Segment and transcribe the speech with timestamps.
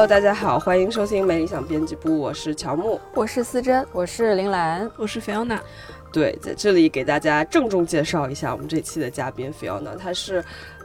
[0.00, 5.60] Hello，大家好，欢迎收听美理想编辑部，我是乔木，我是思珍，我是林兰，我是菲奥娜。
[6.10, 10.42] 对，在这里给大家郑重介绍一下我们这期的嘉宾菲奥娜，她是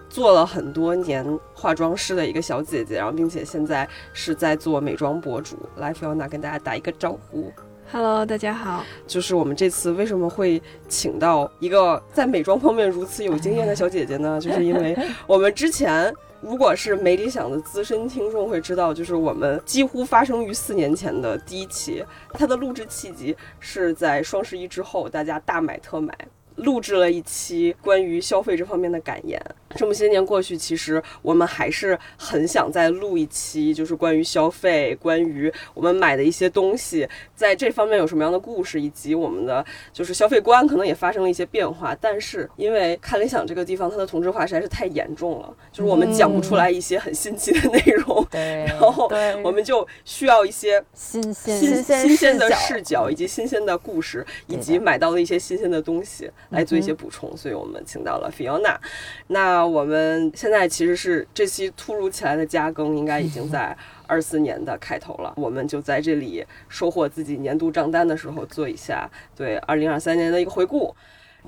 [0.09, 5.57] 做了很多年化妆师的一个小姐姐，然后并且现在是在做美妆博主。
[5.77, 7.49] 来，菲奥娜跟大家打一个招呼。
[7.89, 8.83] Hello，大家好。
[9.07, 14.37] 就是我们这次为什么会请到一个在美妆方面如此有经验的小姐姐呢？
[14.43, 14.93] 就是因为
[15.25, 16.13] 我们之前。
[16.41, 26.15] 如果是没理想的资深听众会知道，就是我们几乎发生于四年前的第一期，它的录制契机是在双十一之后，大家大买特买。
[26.57, 29.41] 录制了一期关于消费这方面的感言。
[29.75, 39.63] 这么些年过去，其实我们还是很想再录一期，就是关于消费，关于我们买的一些东西，在这方面有什么样的故事，以及我们的
[39.93, 41.95] 就是消费观可能也发生了一些变化。
[41.99, 48.25] 但是因为看理想这个地方，它的同质化实在是太严重了，就是我们讲不出来一些很新奇的内容。
[48.31, 49.09] 对，然后
[49.43, 56.31] 我们就需要一些新鲜、新新鲜的视角，以及新鲜的故事，以及买到的一些新鲜的东西。
[56.49, 58.77] 来做一些补充，所以我们请到了 Fiona。
[59.27, 63.75] 那我们现在其实是这期突如其来的加更，应该已经在
[64.07, 65.33] 二四年的开头了。
[65.37, 70.95] 我们就在这里收获自己年度账单的时候，做一下对二零二三年的一个回顾。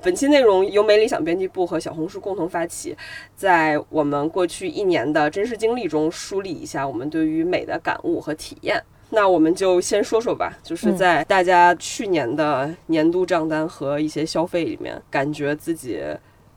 [0.00, 2.96] 本期内容由美理想编辑部和小红书共同发起，
[3.34, 8.80] 在我们过去一年的真实经历中梳理一下我们对于美的感悟和体验。
[9.10, 15.98] 那我们就先说说吧，就是在大家去年的年度账单和一些消费里面，感觉自己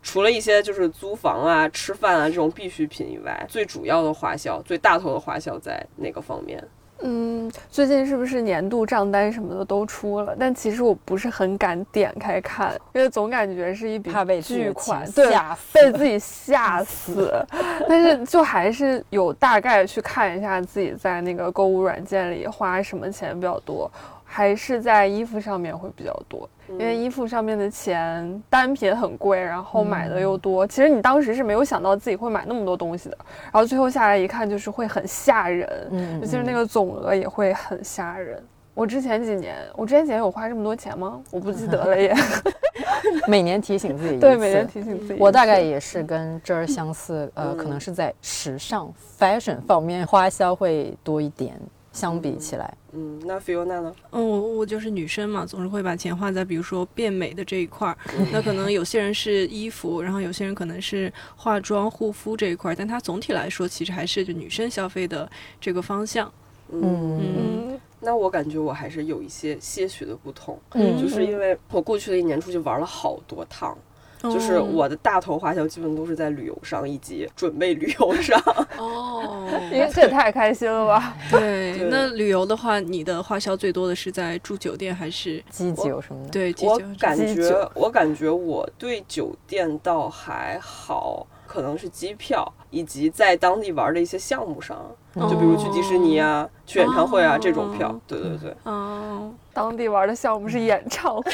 [0.02, 6.64] 除了一些就是租房啊、吃饭啊这种必需品以外，最主要的花销、最大头的花销在哪个方面？
[7.04, 10.36] 嗯，最近是不是年度账单什么的都出了？
[10.40, 15.34] 但其实我不是很敢点开看，因为总感觉是一笔巨款，对，
[15.74, 17.44] 被自己吓死。
[17.90, 23.90] 但是就还是有大概去看一下自己在那个购物软件里花什么钱比较多。
[24.34, 30.66] 还是在衣服上面会比较多，因为衣服上面的钱单品很贵，然后买的又多。
[30.66, 33.18] 其实你当时是没有想到自己会买那么多东西的，
[33.52, 35.70] 然后最后下来一看，就是会很吓人，
[36.22, 38.42] 尤其是那个总额也会很吓人。
[38.74, 41.20] 我之前几年，我之前几年有花这么多钱吗？
[41.30, 42.16] 我不记得了耶。
[43.28, 45.20] 每年提醒自己， 对，每年提醒自己。
[45.20, 51.54] 我大概也是跟这儿相似，呃，可能是在时尚 fashion 方面花销会多一点。
[51.92, 53.94] 相比起来，嗯，那 Fiona 呢？
[54.12, 57.98] 嗯，我我就是女生嘛，总是会把钱花在比如说变美的这一块儿。
[58.32, 62.76] 那可能有些人是衣服，然后有些人可能是化妆、护肤这一块儿。
[62.76, 66.32] 但它总体来说，其实还是就女生消费的这个方向。
[66.72, 73.78] 嗯，那我感觉我还是有一些些许的不同，嗯，就是因为我过去的一年出去玩了好多趟。
[74.24, 78.40] 就是我的大头花销基本都是在旅游上以及准备旅游上
[78.78, 81.16] 哦，因为这也太开心了吧？
[81.32, 86.30] 对，那旅游的话，你的花销最多的是在住酒店还是机酒什么的？
[86.30, 94.80] 对，我感觉我感觉我对酒店倒还好，可能是机票以及在当地玩的一些项目上，
[95.16, 98.00] 就比如去迪士尼啊、去演唱会啊这种票。
[98.08, 98.56] 对对对。
[98.64, 99.32] 哦。
[99.54, 101.32] 当地玩的项目是演唱会，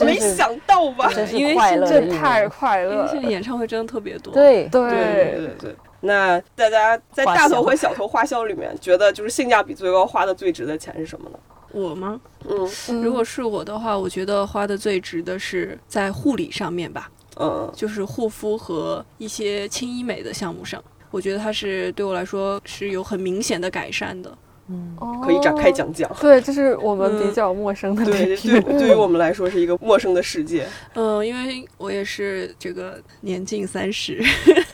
[0.02, 1.10] 没想到吧？
[1.30, 1.54] 因为
[1.86, 4.32] 这太快乐，现在演唱会真的特别多。
[4.32, 5.76] 对对对对对。
[6.00, 11.38] 那大家在大头和小头花销里面，觉得就是性价比最高、花的最值的钱是什么呢？
[11.72, 12.18] 我吗？
[12.48, 17.10] 嗯，如果是我的话，我觉得花的最值的是在护理上面吧。
[17.36, 24.36] 嗯，就是护肤和一些轻医美的项目上，我觉得它是对我来说是有很明显的改善的。
[24.68, 26.10] 嗯，可以展开讲讲。
[26.20, 30.66] 对，这是我们比较陌生的对对，对于我们来说是一个陌生的世界。
[30.94, 34.22] 嗯，因为我也是这个年近三十，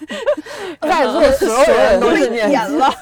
[0.83, 2.93] 在座所有人 都是年了。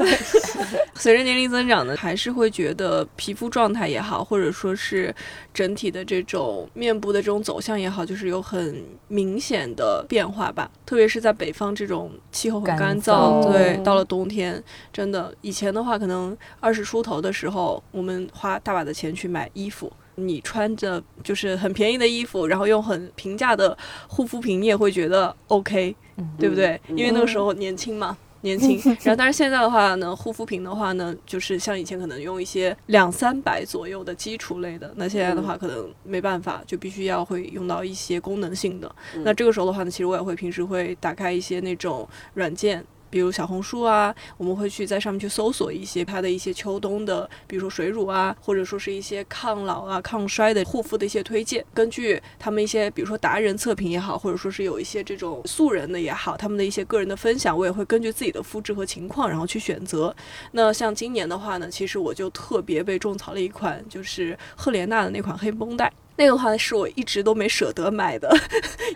[0.94, 5.14] 随着年龄增长呢，还是会觉得皮肤状态也好，或者说是
[5.52, 10.70] 整体的这种面部的这种走向也好，就是有很明显的变化吧。
[10.86, 16.76] 特别是在北方这种气候很干燥，对，到了冬天，真的以前的话可能二。
[16.76, 19.90] 十出头的时候，我们花大把的钱去买衣服。
[20.16, 23.74] 你穿着就是很便宜的衣服，然后用很平价的
[24.06, 25.96] 护肤品，你也会觉得 OK，
[26.38, 26.80] 对不对？
[26.88, 28.80] 因为那个时候年轻嘛，年轻。
[29.02, 38.94] 然后，但是现在的话呢，护肤品的话呢，就是像以前可能用一些两三百左右的基础类的，那现在的话可能没办法，就必须要会用到一些功能性的。
[39.24, 42.84] 那这个时候的话呢，其实我也会平时会打开一些那种软件。
[43.16, 51.64] 比如小红书啊，我们会去在上面去搜索一些它的一些秋冬的，比如说水乳啊，或者说是一些抗老啊、抗衰的护肤的一些推荐。
[51.72, 60.14] 根据他们一些，比如说达人测评也好，或者说是有一些这种素人的也好，他们的一些个人的分享，我也会根据自己的肤质和情况，然后去选择。
[60.52, 65.90] 那像今年的话呢，其实我就特别被种草了一款，就是赫莲娜的那款黑绷带。
[66.16, 68.34] 那个话是我一直都没舍得买的，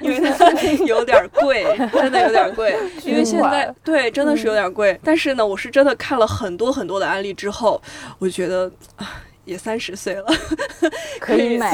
[0.01, 0.51] 因为它
[0.87, 2.77] 有点贵，真的有点贵。
[3.05, 7.81] 因为现在对真的是有点贵，但是呢，我是真的看了很多很多的案例之后，
[8.19, 9.23] 我觉得啊。
[9.51, 10.25] 也三十岁了，
[11.19, 11.73] 可以买，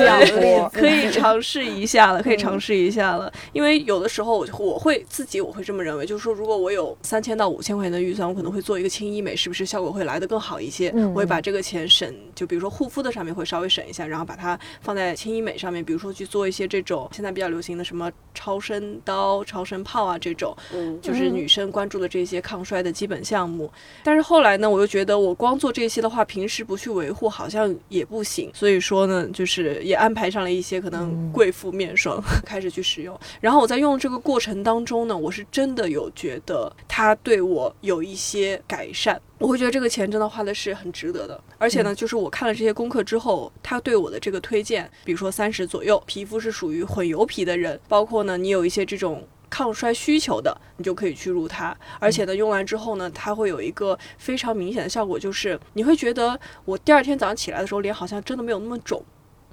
[0.72, 3.30] 可以尝试一下了，可以尝试一下了。
[3.52, 10.90] 因为有的时候我我会自己我会这么认为，就是说如果我有三千到五千块钱的预算，我可能会做一个轻医美，是不是效果会来得更好一些？
[11.12, 20.56] 我会把这个钱省，就比如说护肤的上面会稍微省一下，然后把它放在轻医美上面，比如说去做一些这种现在比较流行的什么超声刀、超声炮啊这种，
[21.02, 23.70] 就是女生关注的这些抗衰的基本项目。
[24.02, 27.65] 但是后来呢，我又觉得我光做这些的话，平时不去维护，好像。
[27.88, 33.18] 也不行，所以说呢，就是也安排上了一些可能贵妇面霜 开始去使用。
[33.40, 41.40] 然后我在用这个过程当中呢，我是真的有觉得它对我有一些改善，我会觉得这个钱真的花的是很值得的。
[41.58, 49.26] 而且呢，就是我看了这些功课之后，他对我的这个推荐，比如说三十左右，皮肤是属于混油皮的人，包括呢，你有一些这种。
[49.48, 51.76] 抗衰需求的，你就可以去入它。
[51.98, 59.02] 而且呢，用完之后呢，它会有一个非常明显的效果，就是你会觉得我第二天早上起来的时候，脸好像真的没有那么肿。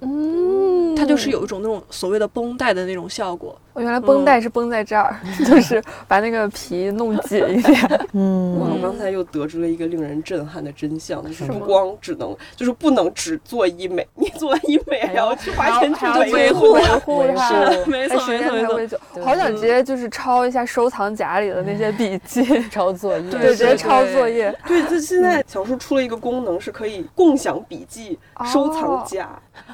[0.00, 3.58] 嗯，它就是有一种那种所谓的绷带的那种效果。
[3.74, 7.76] 我原来绷带是绷在这儿， 就是把那个皮弄紧一点。
[8.14, 18.96] 嗯，我刚才又得知了一个令人震撼的真相，就是不光只能，就是不能只做医美，你做完医美还要去花钱去维护维护它，没错没错没错。
[19.20, 24.56] 好想直接就是抄一下收藏夹里的那些笔记， 抄作业，对，直接抄作业。
[24.68, 28.16] 对，就现在小树出了一个功能，是可以共享笔记
[28.52, 29.28] 收藏夹。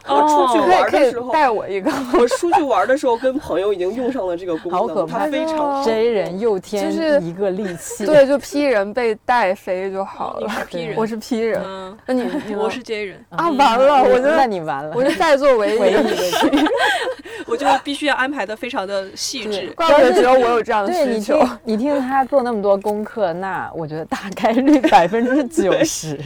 [0.07, 3.90] 我出去玩的时候带我一个，我出去玩的时候跟朋友已经。
[3.95, 5.27] 用上了这个功能，好可怕！
[5.27, 6.93] 非常 J 人又添
[7.25, 10.51] 一个利器，对，就 P 人被带飞就好了。
[10.69, 11.63] P 人我是 P 人，
[12.07, 12.25] 那你
[12.57, 13.51] 我是 J 人啊！
[13.51, 16.71] 完了，我就那你完了，我就在座唯一唯一的，
[17.47, 19.69] 我就必须要安排的非常的细致。
[19.77, 21.41] 怪不得只有我有这样的需求。
[21.65, 26.17] 你听他做那么多功课，那我觉得大概率百分之九十。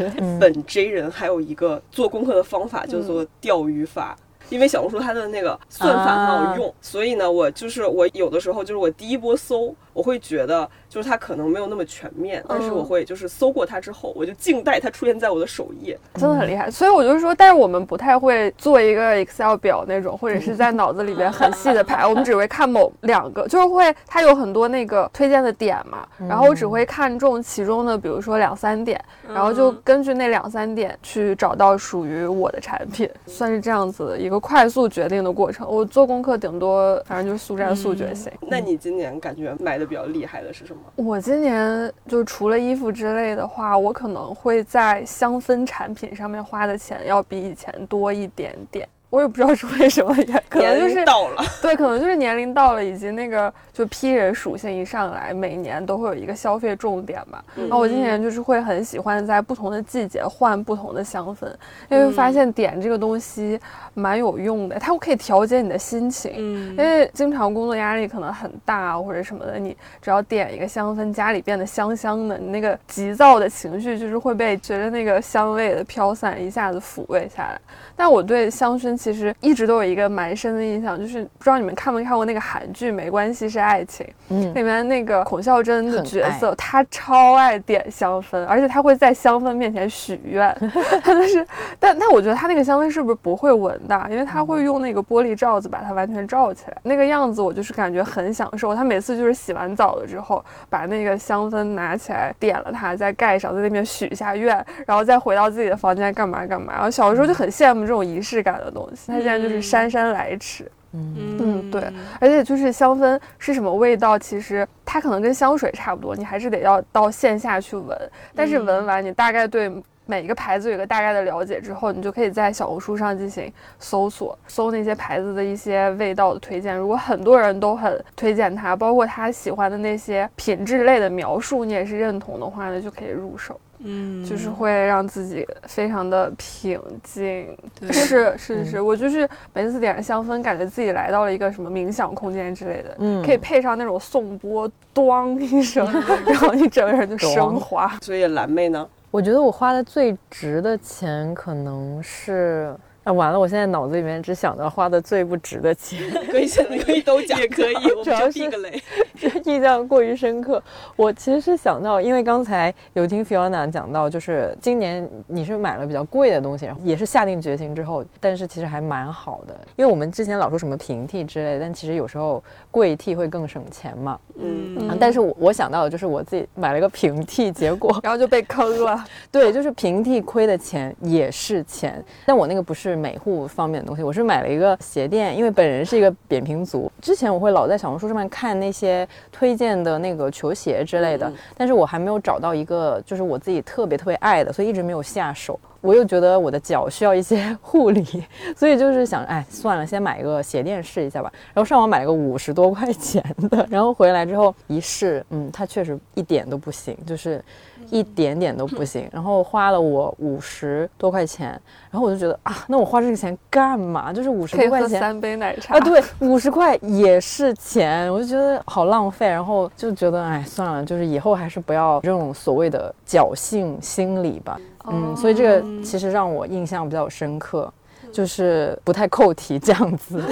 [0.40, 4.16] 本 J 人还有一个做功课的方法叫做钓鱼法。
[4.50, 10.68] 因为小红书它的那个算法很好用，所以呢，我就是我有的时候就是我第一波搜，我会觉得。
[10.94, 16.70] 就是它可能没有那么全面，但是我会就是搜过它之后，我就静待它出现在我的首页，真的很厉害。
[16.70, 35.68] 所以我就说，但是我们不太会做一个 Excel 表那种，或者是在脑子里边很细的排，我们只会看某两个，就是会它有很多那个推荐的点嘛，然后我只会看中其中的，比如说两三点，然后就根据那两三点去找到属于我的产品，算是这样子的一个快速决定的过程。
[35.68, 38.30] 我做功课顶多反正就是速战速决型。
[38.42, 40.82] 那你今年感觉买的比较厉害的是什么？
[40.96, 48.88] 我今年就除了衣服之类的话，我可能会在香氛产品上面花的钱要比以前多一点点。
[49.14, 57.44] 我也不知道是为什么，也可能就是到了，对，可能就是年龄到了，以及那个就 P 人属性一上来，每年都会有一个消费重点吧。
[57.54, 61.46] 然后我今年就是会很喜欢在不同的季节换不同的香氛，
[61.88, 63.60] 因为发现点这个东西
[63.94, 66.32] 蛮有用的，它可以调节你的心情。
[66.36, 77.60] 嗯，因为经常工作压力可能很大或者什么的，你只要点一个香氛，家里变得香香的，你那个急躁的情绪就是会被随着那个香味的飘散一下子抚慰下来。
[77.94, 90.56] 但我对香薰其实一直都有一个蛮深的印象，就是不知道你们看没看过那个韩剧《没关系是爱情》，嗯，里面那个孔孝真的角色，他超爱点香氛，而且他会在香氛面前许愿，
[91.04, 91.46] 他就是，
[91.78, 94.06] 但但我觉得他那个香氛是不是不会闻的？
[94.10, 98.74] 因为他会用那个玻璃罩子把它完全罩起来，那个样子我就是感觉很享受。
[98.74, 106.72] 他每次就是洗完澡了之后，把那个香氛拿起来点了它，再盖上，在那边许一下愿，然后再回到自己的房间干嘛干嘛。
[106.72, 107.84] 然后小的时候就很羡慕。
[107.84, 110.70] 这种仪式感的东西，它现在就是姗姗来迟。
[110.96, 111.82] 嗯嗯，对，
[112.20, 117.98] 而且就是香氛是什么味道，其实它可能跟香水差不多，你还是得要到线下去闻。
[118.32, 119.68] 但是闻完，你大概对
[120.06, 126.76] 每一个牌子有个大概的了解之后，你就可以在小红书上进行搜索，搜那些牌子的一些味道的推荐。
[126.76, 133.58] 如果很多人都很推荐它，包括他喜欢的那些品质类的描述，你也是认同的话呢，就可以入手。
[133.84, 137.56] 嗯，就是会让自己非常的平静。
[137.78, 142.96] 对是是是，我就是每次点上香氛，感觉自己来到了一个什么冥想空间之类的。
[142.98, 145.86] 嗯可以配上那种颂钵，咣一声，
[146.26, 147.96] 然后你整个人就升华。
[148.00, 148.88] 所以蓝妹呢？
[149.10, 152.74] 我觉得我花的最值的钱可能是。
[153.04, 153.38] 啊，完了！
[153.38, 155.98] 我现在脑子里面只想到花的最不值的钱，
[156.30, 158.82] 可以现在可以都讲，也可以，主要是避个雷。
[159.44, 160.62] 印象过于深刻。
[160.96, 169.54] 我其实是想到，因为刚才有听 Fiona 讲到，就是今年你是买了比较贵的东西，然后也是下定决心之后，但是其实还蛮好的。
[169.76, 174.18] 因为我们之前老说什么平替之类，但其实有时候贵替会更省钱嘛。
[174.36, 179.04] 嗯，嗯，但是我我想到的就是我自己买了一个平替，结果然后就被坑了。
[179.30, 195.58] 对，就是平替亏的钱也是钱，但我那个不是美护方面的东西，我是买了一个鞋垫，因为本人是一个扁平足，之前我会老在小红书上面看那些推荐的那个球鞋之类的，嗯但是我还没有找到一个就是我自己特别特别爱的，所以一直没有下手。
[195.84, 198.24] 我又觉得我的脚需要一些 护理，
[198.56, 201.30] 所以就是想，哎，算了，先买一个鞋垫试一下吧。
[201.52, 207.44] 然后上网买了个五十多块钱的，然后回来之后一试，嗯，它确实一点都不行，就是
[207.90, 209.06] 一点点都不行。
[209.12, 211.48] 然后花了我五十多块钱，
[211.90, 214.10] 然后我就觉得啊，那我花这个钱干嘛？
[214.10, 214.98] 就是五十多块钱。
[214.98, 224.58] 三杯奶茶啊，对，五十块也是钱，我就觉得好浪费，然后就觉得，哎，算了，就是以后还是不要这种所谓的侥幸心理吧。
[224.86, 227.72] 嗯，所以这个其实让我印象比较深刻，
[228.12, 230.22] 就是不太扣题这样子。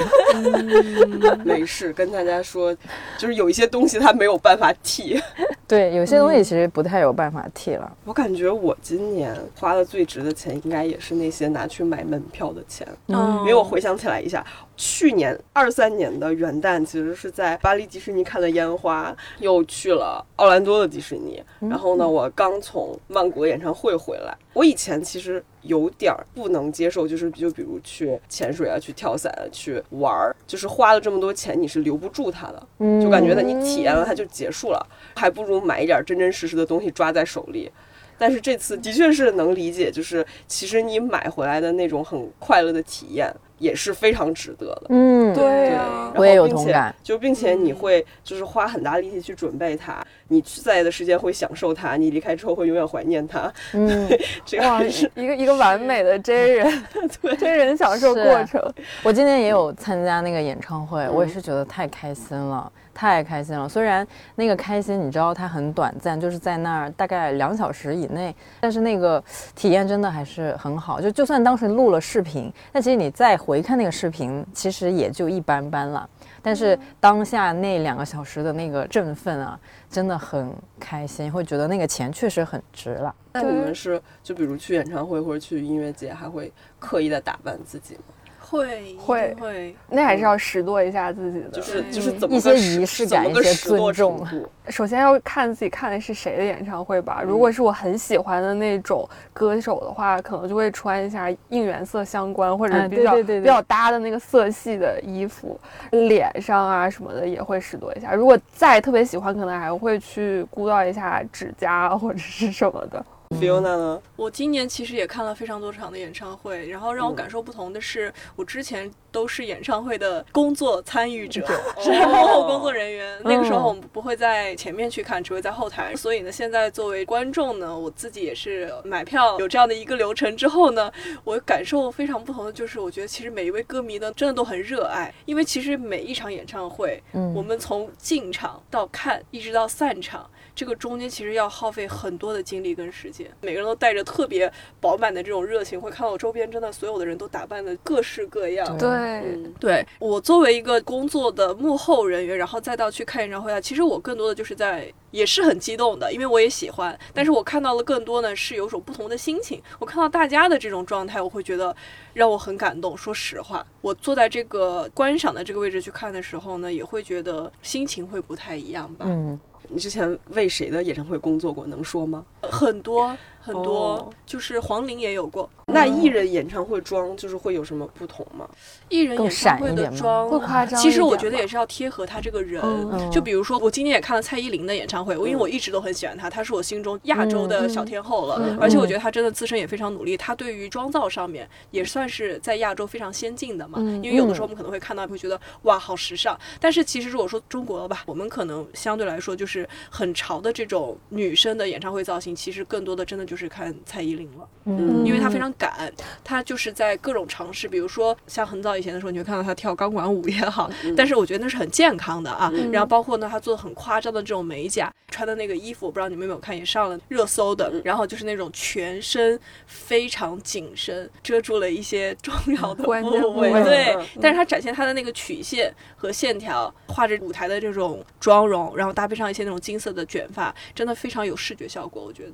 [1.45, 2.75] 没事，跟大家说，
[3.19, 5.21] 就是有一些东西它没有办法替。
[5.67, 7.91] 对，有些东西其实不太有办法替了。
[8.05, 12.87] 我感觉我今年花的最值的钱，应该也是那些拿去买门票的钱。
[13.09, 14.45] 嗯因为我回想起来一下，
[14.77, 21.43] 去年二三年的元旦其实是在巴黎迪士尼看的烟花，又去了奥兰多的迪士尼。
[21.61, 24.37] 然后呢，我刚从曼谷的演唱会回来。
[24.55, 32.67] 我以前其实有点儿不能接受，就是就比如去潜水啊、去跳伞啊、去玩儿，就是花了这么多钱，你是留不住它的。
[32.79, 34.87] 嗯就感觉呢，你体验了它就结束了，
[35.17, 37.71] 还不如买一点真真实实的东西抓在手里。
[38.19, 44.83] 但是这次的确是能理解，就是其实你买回来的那种很快乐的体验也是非常值得的。
[44.89, 45.73] 嗯，对
[46.17, 53.53] 我也有并且同感就并且你会就是花很大力气去准备它，你在的时间会享受它，你离开之后会永远怀念它。
[53.73, 54.09] 嗯，
[54.45, 56.83] 这个是一个一个完美的 真人，
[57.23, 58.61] 对真人享受过程。
[59.05, 62.71] 我今年也有参加那个演唱会，我也是觉得太开心了。
[62.95, 63.69] 太开心了！
[63.69, 69.23] 虽然那个开心，你知道它很短暂，就是在那儿大概两小时以内，但是那个
[69.55, 71.01] 体验真的还是很好。
[71.01, 76.09] 就就算当时录了视频，但其实你再回看那个视频，其实也就一般般了。
[76.45, 79.59] 但是当下那两个小时的那个振奋啊，
[79.89, 83.15] 真的很开心，会觉得那个钱确实很值了。
[83.33, 88.12] 那你们是就比如去演唱会或者去音乐节，还会刻意的打扮自己吗？
[88.53, 97.23] 会会会，那还是要拾掇一下自己的，就是就是怎么一些仪式感一些尊重度首先要看自己看的是谁的演唱会吧。
[97.27, 105.59] 如果是我很喜欢的那种歌手的话，可能就会穿一下应援色相关或者比较、比较搭的那个色系的衣服，
[105.91, 108.15] 脸上啊什么的也会拾掇一下。
[108.15, 113.05] 如果再特别喜欢，可能还会去估到一下指甲或者是什么的。
[113.33, 114.03] Fiona 呢？
[114.17, 121.47] 我今年其实也看了非常多场的演唱会，然后让我感受不同的是，我之前都是演唱会的工作参与者，
[121.83, 123.21] 是幕后工作人员。
[123.25, 125.95] 那个时候我们不会在前面去看，只会在后台。
[125.97, 130.91] 所以呢，现在作为观众呢，我自己也是买票有这样的一个流程之后呢，
[131.25, 140.29] 我感受非常不同的就是，我觉得其实每一位歌迷呢，真的都很热爱，因为其实每一场演唱会，嗯我们从进场到看，一直到散场。
[140.55, 148.79] 这个中间其实要耗费很多的精力跟时间，每个人都带着特别饱满的这种热情，会看到我周边真的所有的人都打扮的各式各样。
[148.79, 159.63] 对，嗯，对我作为一个工作的幕后人员，然后再到去看演唱会啊，其实我更多的就是在也是很激动的，因为我也喜欢，但是我看到了更多呢是有种不同的心情。
[159.79, 161.75] 我看到大家的这种状态，我会觉得
[162.13, 162.97] 让我很感动。
[162.97, 169.07] 说实话，我坐在这个观赏的这个位置去看的时候呢，也会觉得心情会不太一样吧。
[169.09, 169.39] 嗯，
[169.69, 171.67] 你之前为谁的演唱会工作过？
[171.67, 172.25] 能说吗？
[172.53, 173.17] 很多。
[173.45, 175.51] 很多，就是黄龄也有过。
[175.67, 178.49] 那艺人演唱会妆就是会有什么不同吗？
[178.89, 182.63] 艺人演唱会的妆会夸张，其实我觉得也是要贴合他这个人。
[183.11, 188.57] 就比如说，我今天也看了蔡依林的演唱会，因为我一直都很喜欢她，她是我心中亚洲的小天后了。
[188.61, 193.81] 而且我觉得她真的自身也非常努力，她对于妆造上面也算是在亚洲非常先进的嘛。
[193.81, 204.13] 因为有的时候我们可能会看到，会觉得哇好时尚，但是其实如果说中国吧，我们可能相对来说就是很潮的这种女生的演唱会造型，其实更多的真的就是看蔡依。
[204.13, 205.91] 林了，嗯，因为她非常敢，
[206.23, 212.53] 她就是在各种尝试，比如说像很早以前的时候，你会看到她跳钢管舞也好，但是我觉得那是很健康的啊。
[212.71, 217.73] 然后包括呢，她做的很夸张的这种美甲，穿的那个衣服，我不知道你们有没有看，也上了热搜的。
[217.83, 223.97] 然后就是那种全身非常紧身，遮住了一些重要的部位，对。
[224.21, 232.05] 但是她展现她的那个曲线和线条，画着舞台的这种妆容，然后搭配上一些那种金色的卷发，真的非常有视觉效果。
[232.05, 232.32] 我觉得，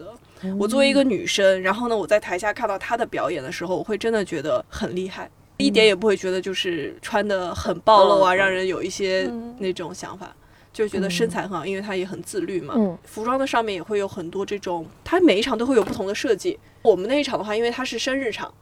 [0.58, 1.60] 我作为一个女生。
[1.62, 10.34] 然后呢，我在台下看到她的表演的时候，我会真的觉得很厉害，一点也不会觉得就是穿的很暴露啊，让人有一些那种想法，
[10.78, 12.76] 就是觉得身材很好，因为她也很自律嘛。
[13.02, 16.56] 服装的上面也会有很多这种，他每一场都会有不同的设计。
[16.82, 18.54] 我们那一场的话，因为她是生日场。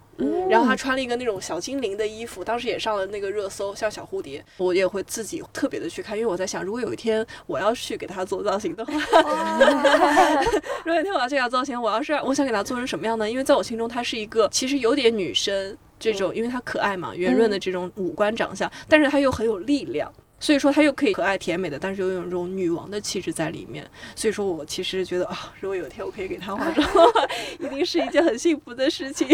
[0.49, 4.43] 然后他穿了一个那种小精灵的衣服，当时也上了那个热搜，像小蝴蝶。
[4.57, 8.93] 我也会自己特别的去看，因为我在想，如果有一天我要去给他做造型的话，
[10.87, 13.31] 如果有一天我要去给他造型，我要是我想给他做成什么样呢？
[13.31, 20.11] 因为在我心中，她是一个其实有点女生这种，因为她可爱嘛，圆润的这种五官长相，但是她又很有力量。
[20.39, 23.89] 所以说，她又可以可爱甜美的，但是又有这种女王的气质在里面。
[24.15, 26.87] 所以说我其实觉得啊，如果有一天我可以给她化妆，
[27.59, 29.27] 一定是一件很幸福的事情。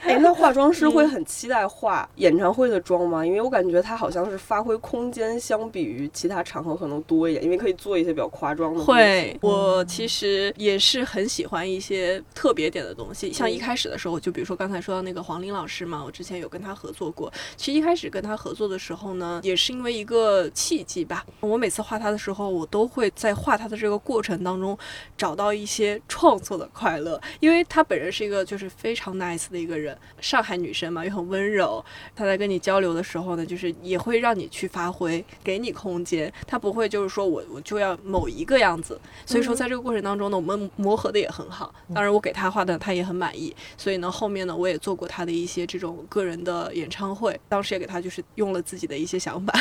[0.00, 3.24] 哎，那化妆师会很期待化演唱会的妆吗？
[3.24, 8.82] 因为我感觉她好像是发挥空间，相比于其他场合可能多一点，因为可以做一些比较夸张的。
[8.82, 13.30] 会，我其实也是很喜欢一些特别点的东西。
[13.30, 17.30] 像一开始的时候，就比如说刚才说到那个黄龄老师嘛，我之前有跟她合作过。
[17.56, 20.45] 其实一开始跟她合作的时候呢，也是因为一个。
[20.50, 24.76] 契机吧，我每次画他的时候，我都会在画他的这个过程当中
[25.16, 31.84] 找到一些创作的快乐，因为他本人是一个就是非常 nice 的一个人，上海女生嘛，又很温柔。
[32.14, 36.32] 他在跟你交流的时候呢，就是也会让你去发挥，给你空间。
[36.46, 39.00] 他不会就是说我我就要某一个样子。
[39.24, 41.74] 所以说在这个过程当中呢，我们磨合的也很好。
[41.94, 43.54] 当然我给他画的他也很满意。
[43.76, 49.52] 所以呢，后面呢我也做过他的一些这种个人的演唱会，当时也给他就是用了自己的一些想法。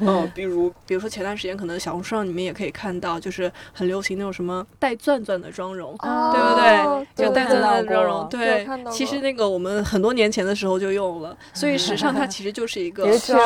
[0.00, 0.72] 嗯， 比如。
[0.86, 7.26] 比如说前段时间可能小红书上你们也可以看到，就是很流行那种什么带钻钻的妆容，对不对？
[7.26, 8.66] 就带钻钻的妆容，对。
[8.90, 13.36] 其实那个我们很多年前的时候就用了，所以时尚它 其实就是一个循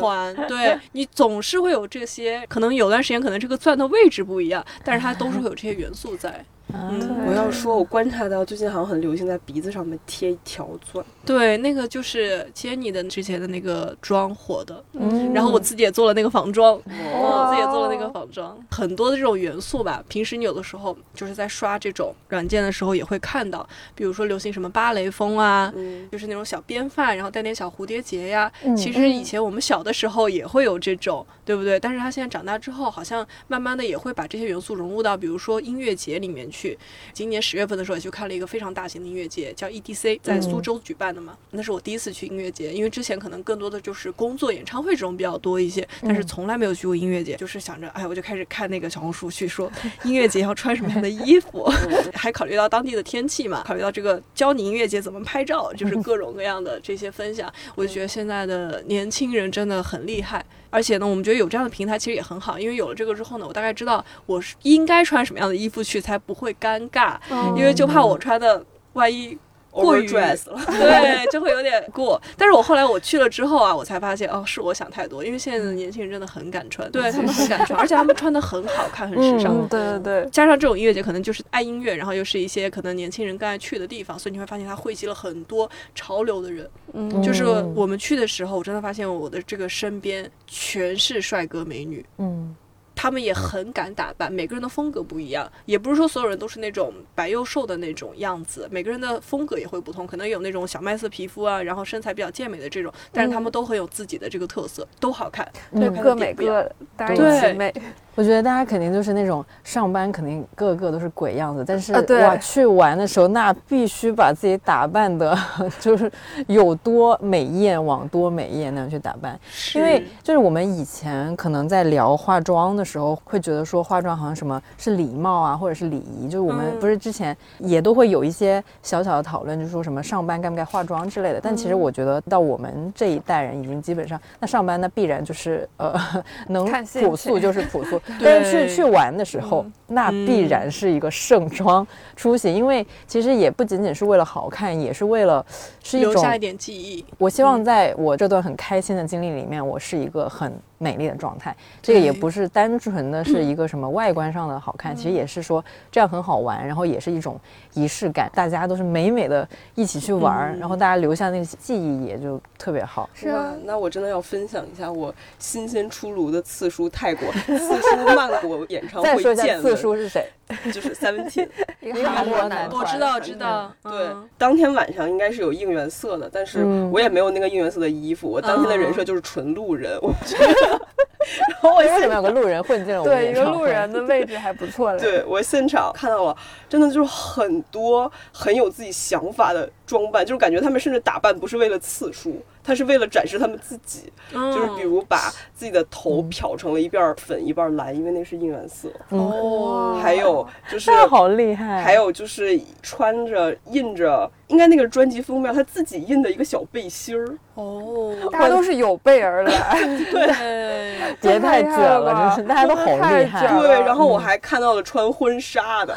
[0.00, 0.34] 环。
[0.48, 6.44] 对 你总是会有这些，可能有段时间可能这个钻的位置不一样，但是它都是会有这些元素在。
[6.74, 11.04] 嗯，我要说，我观察到最近好像很流行在鼻子上面贴一条钻。
[11.24, 20.04] 对，那个就是 Jenny 的之前的那个妆火的，嗯，然后我自己也做了那个仿妆，我自己也做了那个仿妆，很多的这种元素吧。
[20.08, 25.72] 平时你有的时候就是在刷这种软件的时候也会看到，比如说流行什么芭蕾风啊，
[26.12, 28.50] 就是那种小编发，然后带点小蝴蝶结呀。
[28.76, 31.80] 其实以前我们小的时候也会有这种，对不对？
[31.80, 36.57] 但是他现在长大之后，好像慢慢的也会把这些元素融入到，比如说音乐节里面去。
[36.58, 36.76] 去
[37.12, 41.36] 今年十月份的时候也去看了一个非常大型的音乐节，叫 EDC，在苏州举办的嘛。
[41.52, 47.36] 那是我第一次去音乐节，因为之前可能更多的就是工作演唱会这种比较多一些，但是从来没有去过音乐节。
[47.36, 49.70] 就是想着，哎，我就开始看那个小红书去说
[50.02, 51.70] 音乐节要穿什么样的衣服
[52.14, 57.52] 还考虑到当地的天气嘛，考虑到这个教你音乐节怎么拍照，就是各种各样的这些分享。
[57.76, 60.44] 我就觉得现在的年轻人真的很厉害。
[60.70, 67.16] 而且呢，我们觉得有这样的平台其实也很好，因为有了这个之后呢，我大概知道我是应该穿什么样的衣服去才不会尴尬，
[67.56, 69.38] 因为就怕我穿的万一。
[69.70, 72.20] 过于 dress 了， 对，就会有点过。
[72.36, 75.24] 但是我后来我去了之后啊，我才发现哦，是我想太多。
[75.24, 79.68] 因为现在的年轻人真的很敢穿，对他们很敢穿，而且他们穿的很好看，很时尚。
[79.68, 86.68] 对对对，加上这种音乐节可能就是爱音乐，然后又是一些可能年轻人更爱去的地方，所以你会发现它汇集了很多潮流的人。
[86.94, 92.04] 嗯，就是我们去的时候，我真的发现我的这个身边全是帅哥美女。
[92.18, 92.54] 嗯。
[93.00, 107.72] 他们也很敢打扮，每个人的风格不一样，也不是说所有人都是那种白又瘦的那种样子，每个人的风格也会不同，可能有那种小麦色皮肤啊，然后身材比较健美的这种，但是他们都很有自己的这个特色，都好看，对，各美各，对，美。
[108.18, 115.38] 我觉得大家肯定就是那种上班肯定个个都是鬼样子，但是我，去玩的时候那必须把自己打扮的，
[115.78, 116.10] 就是
[116.48, 119.38] 有多美艳往多美艳那样去打扮。
[119.76, 131.40] 因为就是我们以前可能在聊化妆的时候，会觉得说化妆好像什么是礼貌啊，或者是礼仪，就是我们不是之前也都会有一些小小的讨论，就是说什么上班该不该化妆之类的。
[131.40, 135.94] 但其实我觉得到我们这一代人已经基本上，那上班那必然就是呃
[136.48, 136.66] 能
[137.00, 138.00] 朴素就是朴素。
[138.20, 145.44] 但是去去玩的时候，那必然是一个盛装出行，因为其实也不仅仅是为了好看，也是为了
[145.82, 147.04] 是一种留下一点记忆。
[147.18, 150.52] 我希望在我这段很开心的经历里面，我是一个很。
[150.78, 157.38] 美丽的状态，这个也不是单纯的是一个什么外观上的好看，其实也是说这样很好玩，然后也是一种
[157.74, 163.10] 仪式感，大家都是美美的一起去玩，然后大家留下那个记忆也就特别好。
[163.12, 169.08] 是啊，那我真的要分享一下我新鲜出炉的次数泰国次数曼谷演唱会。
[169.10, 170.24] 再说一下次数是谁？
[170.72, 171.46] 就是 Seventeen，
[171.82, 173.70] 一个韩国男团我知道知道。
[173.82, 180.67] 对，当天晚上应该是有应援色的，但是我也没有那个应援色的衣服，我当天的人设就是纯路人，我觉得。
[181.48, 184.98] 然后我为什么有个路人混进了我们对，一个路人的位置还不错嘞。
[185.00, 186.36] 对我现场看到了，
[186.68, 194.12] 真的就是很多很有自己想法的装扮，就是感觉他们甚至打扮不是为了次数，他是为了展示他们自己。
[194.30, 198.90] 就是比如把自己的头漂成了一半粉一半蓝，因为那是应援色。
[199.08, 199.98] 哦。
[200.02, 201.82] 还有就是好厉害。
[201.82, 207.26] 还有就是穿着印着，应该那个专辑封面他自己印的一个小背心儿。
[207.54, 208.14] 哦。
[208.30, 209.80] 大家都是有备而来。
[210.10, 210.98] 对。
[211.22, 213.46] 别太卷了，真是大家都好厉害。
[213.60, 215.96] 对，然后我还看到了穿婚纱的，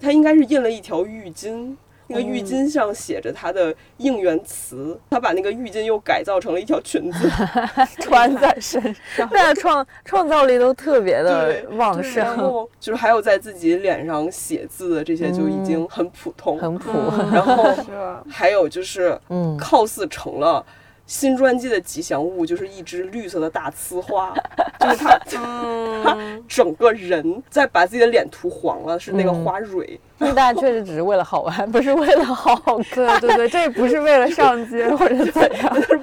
[0.00, 1.76] 他应该是印了一条浴巾，
[2.08, 7.30] 那个浴巾上写着他的应援词，他把那个浴巾又改造成了一条裙子
[8.00, 8.80] 穿在身
[9.16, 12.24] 上，大家创创造力都特别的旺盛。
[12.24, 16.90] 然后就是还有在自己脸上写字的这些就已经很普通，很普。
[17.32, 17.74] 然后
[18.30, 20.64] 还有就是嗯，cos 成了。
[21.06, 24.34] 新专辑的吉祥物就是一只绿色的大呲花，
[24.80, 25.18] 就是他，
[26.02, 26.16] 他
[26.48, 29.98] 整个人在把自己的脸涂黄了，是那个花蕊。
[30.18, 32.56] 那大家确实只是为了好玩，不是为了好
[32.90, 33.20] 看。
[33.20, 35.76] 对对对，这不是为了上街或者怎样，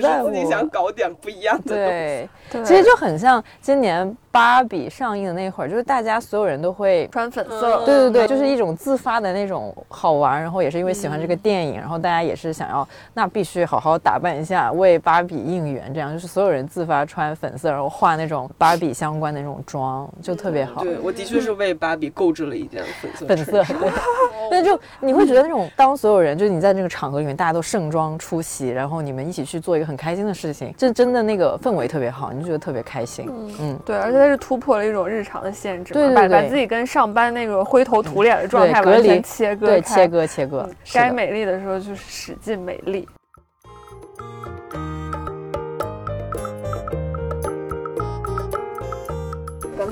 [0.00, 7.84] 自己想搞点不一样的对，其实就很像今年芭比上映的那会儿，就是大家所有人都会穿粉色。
[7.84, 20.82] 对对对，就是一种自发的那种好玩，然后也是因为喜欢这个电影，然后大家也是想要那必须好好打扮一下，为芭比应援，这样就是所有人自发穿粉色，然后画那种芭比相关的那种妆，就特别好。
[20.82, 22.82] 对我的确是为芭比购置了一件。
[23.26, 23.90] 粉色，对，
[24.50, 33.28] 那就你会觉得那种当所有人就是你在那个场合里面，大家都盛装出席，然后你们一起去做一个很开心的事情，这真的那个氛围特别好，你就觉得特别开心。
[33.60, 43.08] 嗯，对，而且它是突破了一种日常的限制，对把把自己跟上班那个灰头土脸的状态完全切割，对，切割切割，该美丽的时候就是使劲美丽。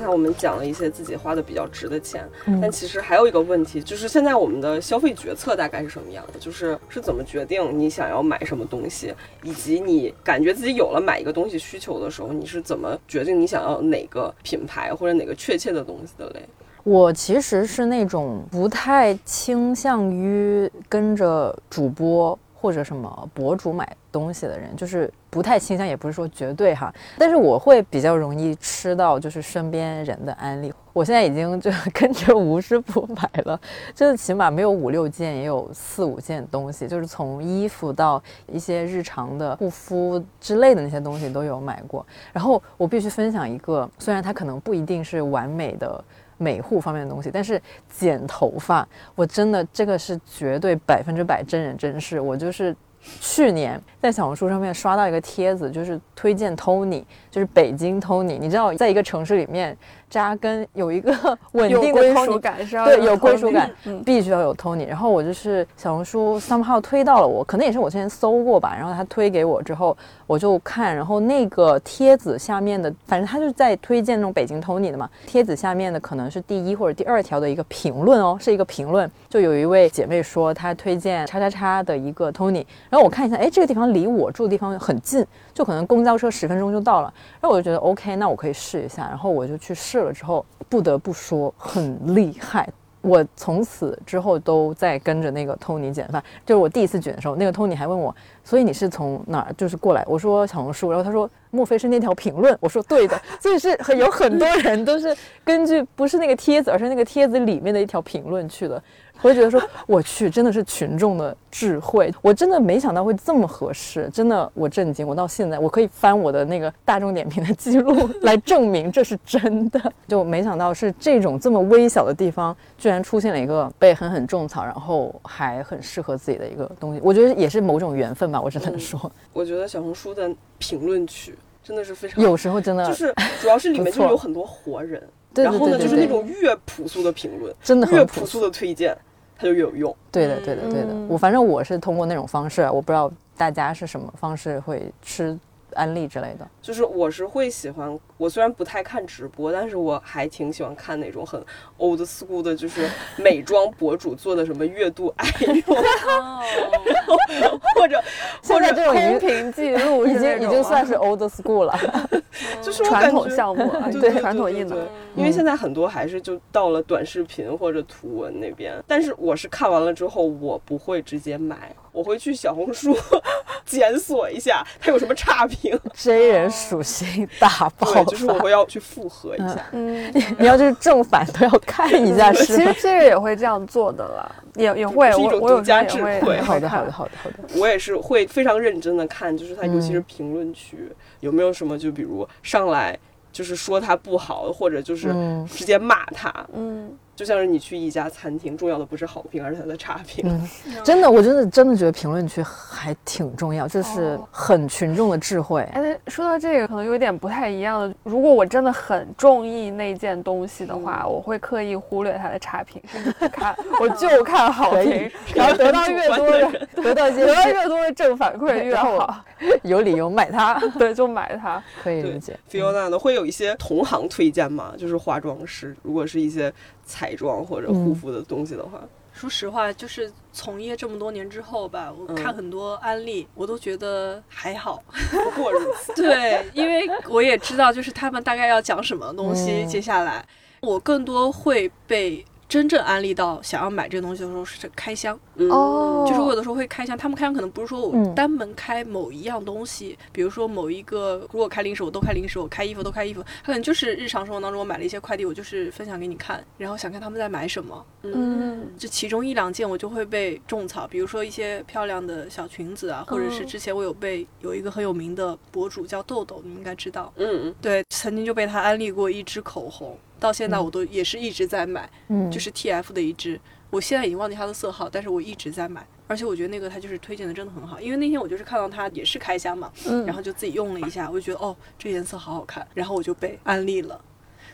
[0.03, 2.27] 才我们讲了一些自己花的比较值的钱，
[2.61, 6.39] 但其实还有一个问题，就是现在我们的消费决策大概是什么样的？
[6.39, 16.41] 就是是怎么决定你想要买什么东西，以及你感觉自己有了买一个东西需求的时候，你是怎么决定你想要哪个品牌或者哪个确切的东西的嘞？
[16.83, 22.37] 我其实是那种不太倾向于跟着主播。
[22.55, 30.71] 或者什么博主买东西的人，就是不太倾向，也不是说绝对哈，但是我会比较容易吃到就是身边人的安利。
[30.93, 33.59] 我现在已经就跟着吴师傅买了，
[33.95, 42.05] 真的起码没有五六件，也有四五件东西，就是从衣服到一些日常的护肤之类的那些东西都有买过。
[42.31, 46.03] 然后我必须分享一个，虽然它可能不一定是完美的。
[46.35, 52.19] 美护方面的东西，但是剪头发，我真的这个是绝对百分之百真人真事。
[52.19, 52.75] 我就是
[53.19, 58.37] 去年在小红书上面刷到一个帖子，就是推荐 Tony，就是北京 Tony。
[58.39, 59.77] 你知道，在一个城市里面。
[60.13, 61.11] 扎根有一个
[61.53, 63.71] 稳定的归属感，是对有归属感，
[64.05, 64.85] 必须要有 Tony。
[64.87, 68.75] 然后我就是小红书 somehow 推到了我，可能也是我之前搜过吧。
[68.77, 69.97] 然后他推给我之后，
[70.27, 75.09] 我就看，然后那个帖子下面的，反正他就是在推荐那种北京 Tony 的嘛。
[75.25, 82.63] 帖子下面的可能是第一或者第二条的一个评论哦，是一个评论，就有一位姐妹说她推荐叉叉叉的一个 Tony。
[82.91, 87.13] 然后我看一下，哎，这个地方离我住的地方很近，就可能公交车十分钟就到了。
[87.41, 89.07] 然后我就觉得 OK，那我可以试一下。
[89.07, 89.99] 然后我就去试。
[90.03, 92.67] 了之后，不得不说很厉害。
[93.01, 96.21] 我从此之后都在跟着那个 Tony 剪发。
[96.45, 100.03] 就是我第一次卷的时候，那个 Tony 还问我，所以你是从哪儿就是过来？
[100.07, 100.89] 我说小红书。
[100.89, 102.57] 然后他说莫非是那条评论？
[102.59, 108.81] 我说对的，所以是有很多人都是根据不是那个帖子，而是那个帖子里面的一条评论去的。
[109.21, 135.01] 我就觉得说，我去，真的是群众的智慧，我真的没想到会这么合适，真的我震惊，我到现在我可以翻我的那个大众点评的记录 来证明这是真的，就没想到是这种这么微小的地方，居然出现了一个被狠狠种草，然后还很适合自己的一个东西，我觉得也是某种缘分吧，我只能说，我觉得小红书的评论区真的是非常，有时候真的就是主要是里面就有很多活人，
[135.35, 138.95] 然后呢就是那种越朴素的评论，真的越朴素的推荐。
[139.35, 139.93] 它就越有用。
[140.11, 140.93] 对的，对的，对的。
[141.09, 145.37] 我反正我是通过那种方式，我不知道大家是什么方式会吃。
[145.73, 147.97] 安利之类的，就是我是会喜欢。
[148.17, 151.43] 我虽然不太看直播，但是我还挺喜欢看那种很
[151.77, 155.27] old school 的，就是美妆博主做的什么月度爱
[155.67, 155.77] 用，
[157.75, 158.01] 或者
[158.43, 161.77] 或者这种音频记录，已经已经算是 old school 了，
[162.61, 164.87] 就是 传统项目，对传统印的。
[165.15, 171.75] 因为现在很多还是就到了短视频或者图文那边，但是我是看完了之后，我不会直接买。
[171.93, 172.93] 我会去小红书
[173.65, 175.79] 检索一下，它有什么差评。
[175.95, 179.65] 真人属性大爆，就是我会要去复核一下。
[179.71, 182.45] 嗯， 你要就是正反都要看一下是。
[182.45, 185.09] 其实这个也会这样做的啦，也也会。
[185.13, 186.19] 是一种独家智慧。
[186.41, 187.37] 好的，好的，好的，好的。
[187.55, 192.97] 我也是会非常认真的看，就是他，尤其是评论区有没有什么，就比如上来
[193.31, 195.13] 就是说他不好，或者就是
[195.47, 196.33] 直接骂他。
[196.53, 196.97] 嗯。
[197.15, 200.25] 就像是你去一家餐厅，重要的不是好评，而是它的差评。
[200.27, 200.49] 嗯，
[200.83, 205.61] 真的，我真的真的觉得评论区还挺重要，就是很群众的智慧。
[205.73, 207.95] 哎，说到这个，可能有点不太一样的。
[208.03, 212.81] 如果我真的很中意那件东西的话，我会刻意忽略它的差评，
[213.19, 219.23] 不看，我就看好评，然后得到越多的，得到得到越多的正反馈越好，
[219.61, 220.59] 有理由买它。
[220.79, 222.35] 对，就买它，可以理解。
[222.49, 224.73] Fiona 呢，会有一些同行推荐吗？
[224.77, 226.51] 就是化妆师，如果是一些。
[226.85, 228.81] 彩妆或者护肤的东西的话，
[229.13, 235.93] 说实话，就是从业这么多年之后吧，我看很多案例，我都觉得还好， 不过如此。
[235.93, 239.65] 对，因为我也知道，就是他们大概要讲什么东西。
[239.67, 240.25] 接下来，
[240.61, 242.25] 我更多会被。
[242.47, 269.97] 真正安利到想要买这个东西的时候是开箱，哦，就是我有的时候会开箱，他们开箱可能不是说我单门开某一样东西，比如说某一个，如果开零食我都开零食，我开衣服都开衣服，他可能就是日常生活当中我买了一些快递，我就是分享给你看，然后想看他们在买什么，嗯，这其中一两件我就会被种草，比如说一些漂亮的小裙子啊，或者是之前我有被有一个很有名的博主叫豆豆，你应该知道，嗯嗯，对，曾经就被他安利过一支口红。
[270.23, 273.37] 到现在我都也是一直在买，嗯，就是 T F 的一支，
[273.69, 283.99] 我现在已经忘记它的色号，但是我一直在买，而且我觉得那个它就是推荐的真的很好，因为那天我就是看到它也是开箱嘛，嗯，然后就自己用了一下，我就觉得哦，这颜色好好看，然后我就被安利了。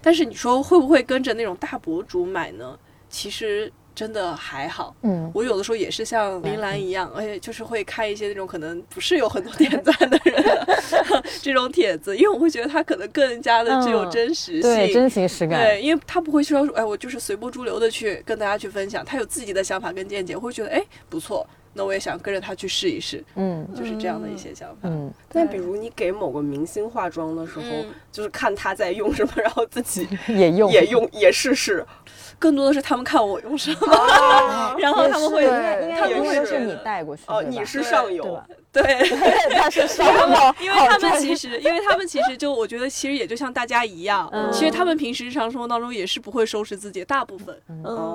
[0.01, 2.79] 但是你说会不会跟着那种大博主买呢？
[3.07, 3.71] 其实。
[3.99, 10.41] 真的还好，嗯，我有的时候也是像林兰一样，而且就是会看一些那种可能不是有很多点赞的人
[11.43, 24.81] 这种帖子，因为我会觉得他可能更加的具有真实性，对真情实感，对，因为他不会说，哎，我就是随波逐流的去跟大家去分享，他有自己的想法跟见解，我会觉得，哎，不错，那我也想跟着他去试一试，嗯，就是这样的一些想法。
[24.83, 27.63] 嗯，那比如你给某个明星化妆的时候，
[28.11, 31.85] 就是看他在用什么，然后自己 也用，也用，也试试。
[32.39, 38.83] 更多的是他们看我用什么， 然后他们会，他们会是你带过去哦，你是上游，对，
[39.57, 47.59] 他是上游，因为他们其实，因为他们其实就我觉得其实也就像大家一样，其实他们平时日常生活当中也是不会收拾自己，大部分，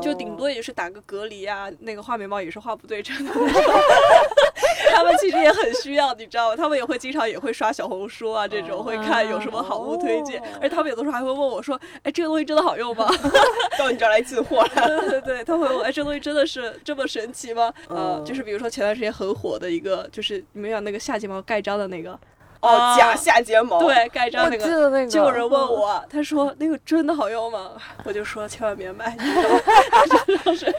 [0.01, 3.33] 就顶多也是打个隔离啊，那个画眉毛也是画不对称的，
[4.95, 6.57] 他们其实也很需要，你知道吗？
[6.57, 13.07] 他们也会经常也会刷小红书啊， 这种会看有什么好物推荐，而他们有的时候还会问我说，哎，这个东西真的好用吗？
[13.79, 14.15] 到你这儿来。
[14.15, 17.75] 来进货了，对对对，他会问，哎，这东西真的是这么神奇吗？
[17.89, 22.17] 呃，就是比如说前段时间很火的一个，就是你们有那个下睫毛盖章的那个。
[22.65, 27.73] 哦，假下睫毛，对，盖章那个，就有人问我，他说那个真的好用吗？
[28.05, 29.17] 我就说千万别买，
[30.45, 30.75] 就是。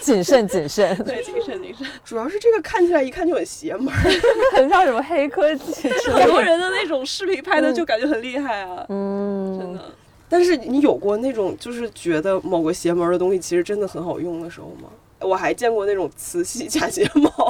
[0.00, 1.86] 谨慎谨慎，对，谨慎谨慎。
[2.02, 3.92] 主要是这个看起来一看就很邪门，
[4.54, 9.80] 很像什么黑科技，很多人的那种视频拍的就感觉很厉害啊，嗯，真的。
[10.30, 14.88] 但是你有过那种就是觉得某个邪门的东西其实真的很好用的时候吗？
[15.20, 17.47] 我还见过那种磁吸假睫毛。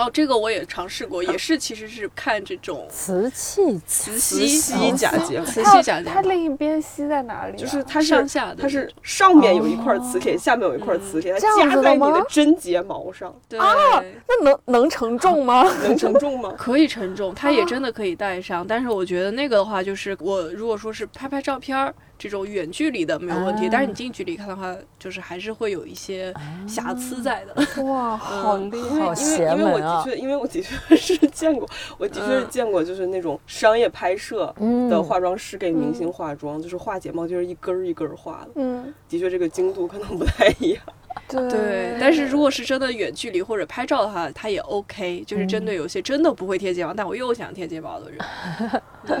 [0.00, 7.56] 哦，这个我也尝试过，也是其实是看这种瓷器磁吸吸假睫毛，磁吸假睫毛，它另一边吸在哪里啊？
[7.56, 13.58] 就是它是上下的它是上面有一块磁铁，下面有一块磁铁，它夹在你的真睫毛上，对。
[13.58, 15.62] 那能能承重吗？
[15.82, 16.54] 能承重吗？
[16.56, 23.70] 可以承重，它也真的可以带上，但是我觉得那个的话，就是我如果说是拍拍照片儿这种远距离的没有问题，啊。
[23.72, 26.32] 但是你近距离看的话，就是还是会有一些
[26.68, 27.82] 瑕疵在的。
[27.82, 29.00] 哇，好 嗯厉害！
[29.00, 34.90] 好因为邪因为我的确，因为我的确 是见过，我的确是见过，就是那种商业拍摄嗯。
[34.90, 40.82] 的化妆师给明星化妆，就是画睫毛就是一根儿一根儿画的，嗯，的确这个精度可能不太一样。
[41.26, 41.48] 对。
[41.50, 48.18] 对，但是如果是真的远距离或者拍照的话，它也 OK，就是针对有些真的不会贴睫毛，但我又想贴睫毛的人，
[49.06, 49.16] 对。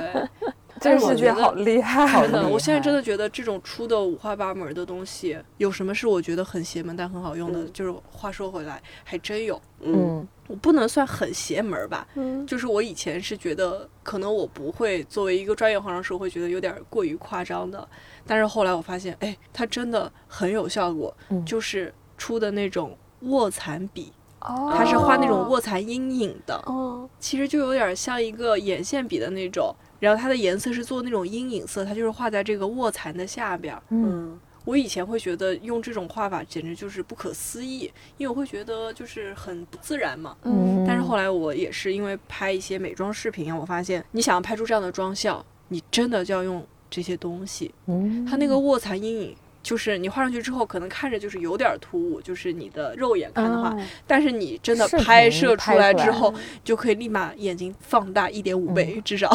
[0.80, 7.60] 这个世界好厉害，真的，我现在真的觉得这种出的五花八门的东西，有什么是我觉得很邪门但很好用的？
[7.60, 9.60] 嗯就是话说回来，还真有。
[9.80, 17.86] 嗯，嗯我不能算很邪门儿吧，嗯，就是我以前是觉得，可能我不会作为一个专业化妆师，我会觉得有点过于夸张的。
[18.26, 29.74] 但是后来我发现，哎，它真的很有效果，嗯就是出的那种卧蚕笔，哦，它是画那种卧蚕阴影的，哦，其实就有点像一个眼线笔的那种。
[30.00, 33.82] 然后它的颜色是做那种阴影色，它就是画在这个卧蚕的下边儿。
[33.90, 40.36] 嗯嗯我以前会觉得用这种画法简直就是不可思议，因为我会觉得就是很不自然嘛。
[40.42, 47.74] 嗯但是后来我也是因为拍一些美妆视频啊，我发现你想要拍出这样的妆效，你真的就要用这些东西。
[47.86, 56.32] 嗯它那个卧蚕阴影，就是你画上去之后，可能看着就是有点突兀，就是你的肉眼看的话，哦但是你真的拍摄出来来之后，
[56.64, 59.30] 就可以立马眼睛放大一点五倍，至少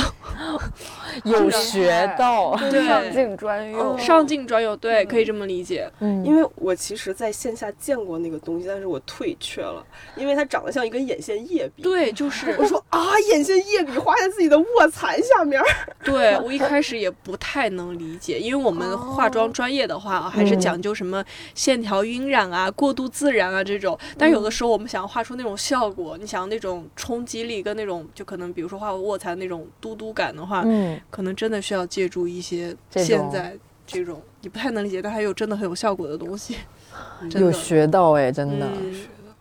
[1.24, 5.90] 有学到，对上镜专用，上镜专用，对，可以这么理解。
[6.00, 9.86] 嗯因为我其实在线下见过那个东西，但是我退却了，
[10.16, 11.84] 因为它长得像一根眼线液笔。
[11.84, 15.62] 对，就是我说啊，眼线液笔画在自己的卧蚕下面，
[16.04, 21.24] 对我一开始也不太能理解，因为我们化妆专业的话啊，还是讲究什么
[21.54, 23.98] 线条晕染啊、过度自然啊这种。
[24.18, 31.00] 但有的时候我们想要画出那种效果，你想要那种冲击力跟那种就可能比如说画卧蚕那种嘟嘟感的话，嗯。
[31.10, 33.56] 可能真的需要借助一些现在
[33.88, 36.58] 这种你不太能理解，但还有真的很有效果的东西。
[37.36, 38.68] 有学到哎，真的。
[38.68, 38.96] 嗯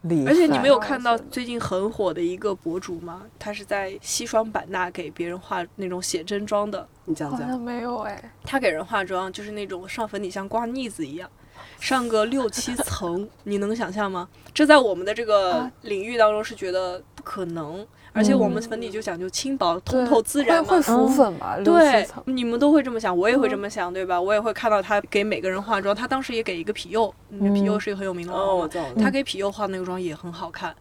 [0.04, 0.30] 厉害。
[0.30, 3.22] 而且你没有看到最近很火的一个博主吗？
[3.38, 6.88] 他是在西双版纳给别人化那种写真妆的。
[7.04, 7.40] 你讲讲。
[7.40, 11.28] 好像没有哎，他给人化妆就是那种上粉底像刮腻子一样，
[11.78, 14.28] 上个六七层， 你能想象吗？
[14.54, 20.70] 这在我们的这个啊领域当中是觉得不可能，而且我们粉底就讲究轻薄、通透、自然嘛。
[20.70, 21.58] 会会浮粉吧？
[21.64, 24.18] 对，你们都会这么想，我也会这么想，对吧？
[24.18, 28.84] 我也会看到他给每个人化妆，他当时也给一个皮柚，嗯皮佑是一个很有名的网哦，红嘛我知道。
[28.96, 30.74] 他给皮柚画那个妆也很好看，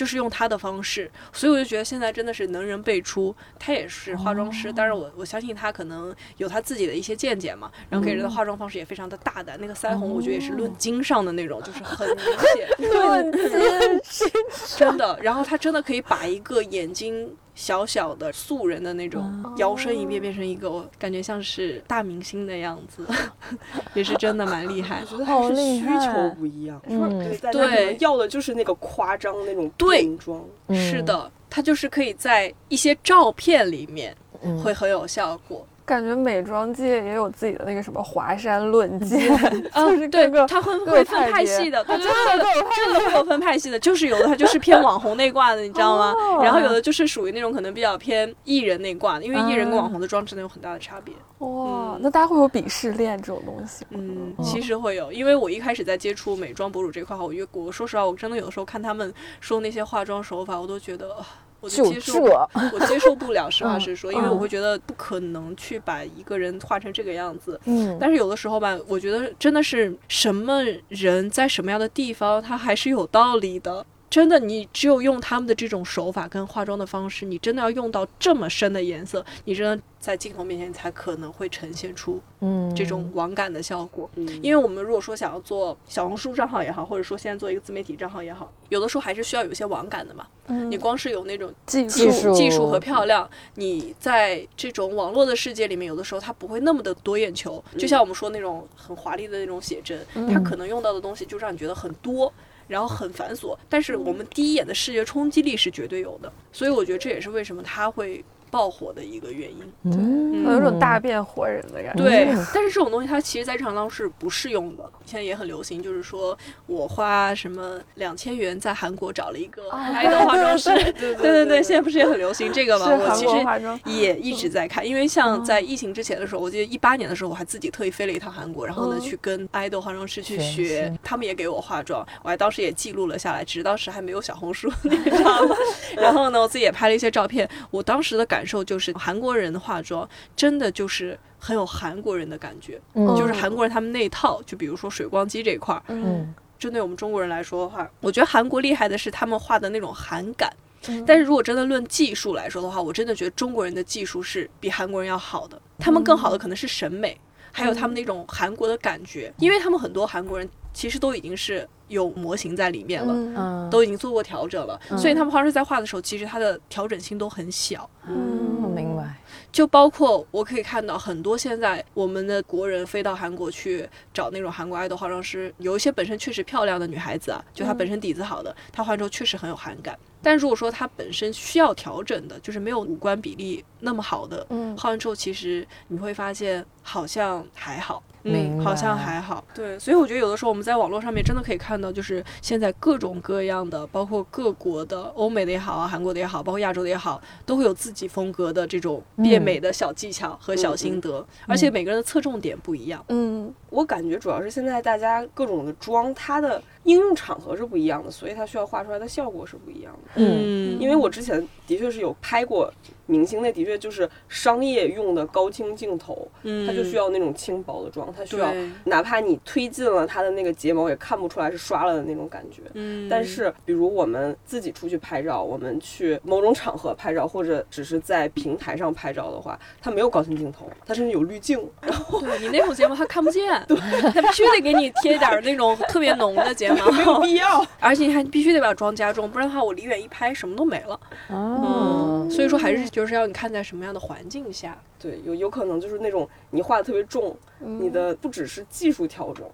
[0.00, 3.36] 就是用他的方式，所以我就觉得现在真的是能人辈出。
[3.58, 9.58] 他也是化妆师，但是我我相信他可能有他自己的一些见解嘛，然后给人的化妆方式也非常的大胆。
[9.60, 12.24] 那个腮红我觉得也是论斤上的那种，就是很明
[12.78, 14.30] 显，论斤
[14.78, 15.18] 真的。
[15.20, 17.36] 然后他真的可以把一个眼睛。
[17.60, 19.22] 小小的素人的那种，
[19.58, 23.06] 摇身一变变成一个我感觉像是大明星的样子，
[23.92, 25.06] 也是真的蛮厉害我。
[25.06, 30.42] 觉得还是需求不一样，嗯对，要的就是那个夸张那种对妆，
[30.72, 34.58] 是的，它就是可以在一些照片里面嗯。
[34.62, 35.66] 会很有效果。
[35.90, 39.28] 感觉美妆界也有自己的那个什么华山论剑，
[39.72, 42.44] 啊 就是对各个，它会会分派系的， 对对真的
[42.76, 46.14] 真的会有分派系的，就是有的它就是偏网红那挂的，你知道吗？
[46.16, 51.12] 哦然后有的就是属于那种可能比较偏艺人那挂的，因为艺人跟网红的妆真的有很大的差别。
[51.38, 51.48] 哇，
[51.96, 53.98] 嗯那大家会有鄙视链这种东西吗？
[54.00, 61.16] 嗯，其实会有，因为我一开始在接触美妆博主这块，我觉我说实话，我真的有的时候看他们说那些化妆手法，我都觉得。
[61.60, 63.50] 啊我接受，这，我接受不了。
[63.50, 67.60] 实话嗯实说，因为我嗯会觉得不可能去把一个人画成这个样子。
[67.66, 73.84] 嗯，但是有的时候吧，我觉得真的是什么人在什么样的地方，他还是有道理的。
[74.08, 84.10] 真的，你只有用他们的这种手法跟化妆的方式，你真的要用到这么深的颜色，你真的在镜头面前才可能会呈现出嗯这种网感的效果。
[84.16, 90.26] 嗯，因为我们如果说想要做小红书账号也好，或者说现在做一个自媒体账号也好，有的时候还是需要有一些网感的嘛。
[90.46, 97.62] 嗯你光是有那种技技术技术和漂亮，你在这种网络的世界里面，有的时候它不会那么的夺眼球。
[97.76, 102.32] 就像我们说那种很华丽的那种写真，它可能用到的东西就让你觉得很多。
[102.66, 109.72] 然后很繁琐，但是我们第一眼的视觉冲击力是绝对有的，所以我觉得这也是为什么它会爆火的一个原因。
[109.84, 112.02] 嗯，有种大变活人的感觉。
[112.02, 114.82] 对嗯，但是这种东西它其实在日常当中是不适用的。
[115.04, 116.36] 现在也很流行，就是说
[116.66, 122.86] 我花什么两千元在韩国找了一个爱豆化妆师， 对对对对，现在不是也很流行这个吗？
[122.90, 123.78] 我其实化妆。
[123.84, 135.56] 也一直在看，因为像在疫情之前的时候，我记得一八年的时候，我还自己特意飞了一趟韩国，然后呢嗯去跟爱豆化妆师去学他们也给我化妆，我还当时也记录了下来，只是当时还没有小红书， 你知道吗？
[135.96, 150.50] 然后呢，我自己也拍了一些照片，我当时的感受就是韩国人的化妆真的就是很有韩国人的感觉，嗯就是韩国人他们那一套，就比如说水光肌这一块儿，嗯嗯针对我们中国人来说的话，我觉得韩国厉害的是他们画的那种韩感。
[150.88, 155.60] 嗯但是如果真的论技术来说的话，我真的觉得中国人的技术是比韩国人要好的。
[155.78, 157.18] 他们更好的可能是审美，
[157.52, 163.68] 还有他们那种韩国的感觉，因为他们很多韩国人其实都已经是有模型在里面了。
[163.70, 167.88] 都已经做过调整了，嗯所以他们画师在画的时候，其实它的调整性都很小。
[168.06, 169.16] 嗯，我明白。
[169.52, 179.98] 就包括我可以看到很多现在我们的国人飞到韩国去找那种韩国爱豆化妆师，有一些本身确实漂亮的女孩子啊，就她本身底子好的，她化妆之后确实很有韩感。
[180.22, 188.02] 但如果说她本身需要调整的，就是没有五官比例那么好的，嗯化完之后其实你会发现好像还好。
[188.22, 189.42] 嗯，好像还好。
[189.54, 203.02] 对，所以我觉得有的时候我们在网络上面真的可以看到，就是现在各种各样的，包括各国的、欧美的也好啊，韩国的也好，包括亚洲的也好，都会有自己风格的这种变美的小技巧和小心得，而且每个人的侧重点不一样。
[203.08, 210.10] 嗯我感觉主要是现在大家各种的妆，它的应用场合是不一样的，所以它需要画出来的效果是不一样的。
[210.16, 212.70] 嗯因为我之前的确是有拍过
[213.10, 218.52] 明星，那的确就是商业用的高清镜头，嗯，它就需要那种轻薄的妆，它需要，
[218.84, 222.62] 哪怕你推进了它的那个睫毛，也看不出来是刷了的那种感觉。
[222.74, 231.60] 嗯，但是，比如我们自己出去拍照，我们去某种场合拍照，或者只是在平台上拍照的话，它没有高清镜头，它甚至有滤镜。
[231.82, 233.76] 然后对你那种睫毛它看不见， 对，
[234.12, 237.64] 它必须得给你贴点儿那种特别浓的睫毛， 没有必要。
[237.80, 241.00] 而且你还必须得把妆加重，不然的话我离远一拍什么都没了。
[241.28, 244.80] 哦，所以说还是就是要你看在什么样的环境下。
[244.98, 249.46] 对，有有可能就是那种你画的特别重，嗯你的不只是技术调整。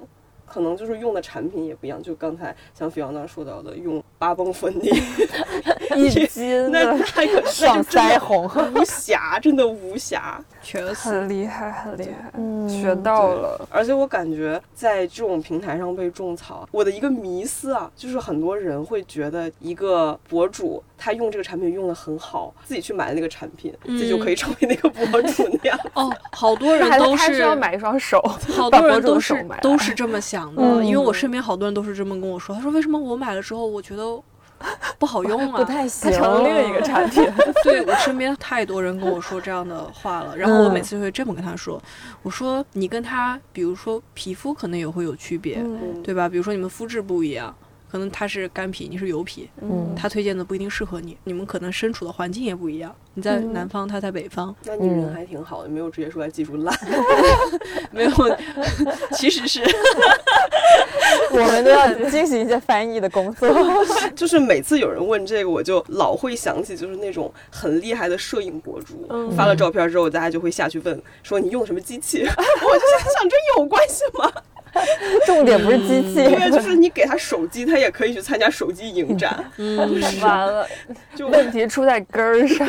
[0.46, 4.90] 可能就是用的产品也不一样，就刚才像菲昂娜说到的，用八泵粉底，
[5.96, 10.42] 一斤那的，那可那上腮红，无瑕，真的无瑕。
[10.62, 13.68] 确实，很厉害，很厉害，嗯学到了。
[13.70, 25.78] 而且我感觉在这种平台上被种草，我的一个迷思啊，就是很多人会觉得一个博主他用这个产品用的很好，自己去买那个产品，自己就可以成为那个博主那样。
[25.94, 28.20] 哦，好多人都是还需要买一双手，
[28.56, 34.02] 好把博主多人都是的手买都是这么想的，嗯因为我身边好多人都是这么跟我说，他说为什么我买了之后我觉得
[34.98, 35.58] 不好用啊？
[35.58, 36.18] 不太行它。
[36.18, 37.24] 成了另一个产品。
[37.64, 41.80] 对我身边太多人跟我说这样的话了，然后我每次就会这么跟他说，
[42.22, 46.28] 我说你跟他，比如说皮肤可能也会有区别，嗯对吧？
[46.28, 47.54] 比如说你们肤质不一样。
[47.90, 52.94] 可能他是干皮，你是油皮，嗯他推荐的不一定适合你，你们可能身处的环境也不一样。
[53.14, 56.78] 你在嗯南方，他在北方，那你人还挺好的，没有直接说他技术烂。
[57.90, 58.10] 没有，
[59.12, 59.62] 其实是
[61.32, 63.48] 我们都要进行一些翻译的工作。
[64.14, 72.18] 就是每次有人问这个，我就老会想起就是那种很厉害的摄影博主，嗯发了照片之后，大家就会下去问说你用什么机器？
[72.22, 74.30] 我就在想，这有关系吗？
[75.26, 79.76] 重点不是机器，对啊，就是你给他手机，他也可以去参加手机影展，嗯，
[80.20, 80.66] 完了，
[81.14, 82.66] 就问题出在根儿上。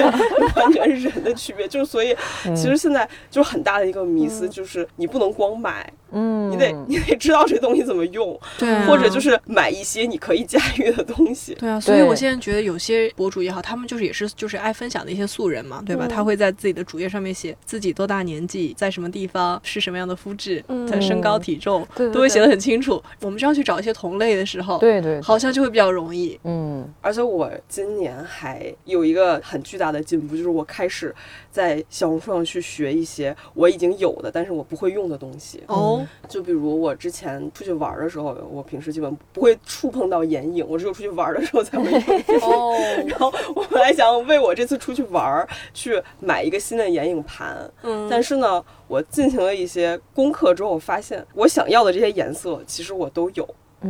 [0.56, 1.68] 完全是人的区别。
[1.68, 11.54] 就是所以，嗯其实现在就是很大的一个迷思，就是你不能光买，嗯，你得你得知道这东西怎么用，对啊，或者就是买一些你可以驾驭的东西。
[11.56, 16.06] 对啊，所以我现在觉得有些博主也好，他们就是也是就是爱分享的一些素人嘛，对吧？
[16.08, 23.02] 嗯他会在自己的主页上面写自己多大年纪，在什么地方，是什么样的肤质，嗯在身高体重，对对都会写的很清楚。
[23.22, 26.40] 我们这样去找一些同类的时候，对对，对好像就会比较容易。
[26.44, 31.14] 嗯而且我今年还有一个很巨大的进步，就是我开始
[31.58, 35.64] 在小红书上去学一些我已经有的，但是我不会用的东西。
[35.66, 42.42] 哦，就比如我之前出去玩的时候，我平时基本不会触碰到眼影，我只有出去玩的时候才会用。
[42.48, 42.76] 哦，
[43.08, 53.44] 然后我本来想为我这次出去玩儿去买一个新的眼影盘，嗯，但是呢，我进行了一些功课之后，我发现我想要的这些颜色其实我都有，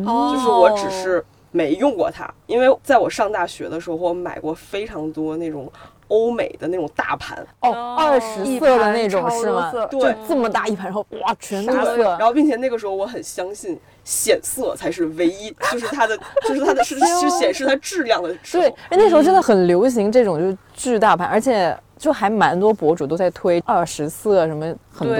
[0.05, 0.33] 哦。
[0.33, 2.33] 就是我只是没用过它。
[2.45, 5.69] 因为在我上大学的时候，我买过非常多那种
[6.07, 9.71] 欧美的那种大盘，哦，二十色的那种是吗？
[9.89, 12.19] 对这么大一盘，然后哇，全都啥都有色然。
[12.19, 18.35] 后并且那个时候我很相信显色才是唯一， 就是它的，就是它的是是显示它质量的。
[18.51, 25.15] 对，哎那时候真的很流行这种就是巨大盘，而且就还蛮多博主都在推二十色什么很多，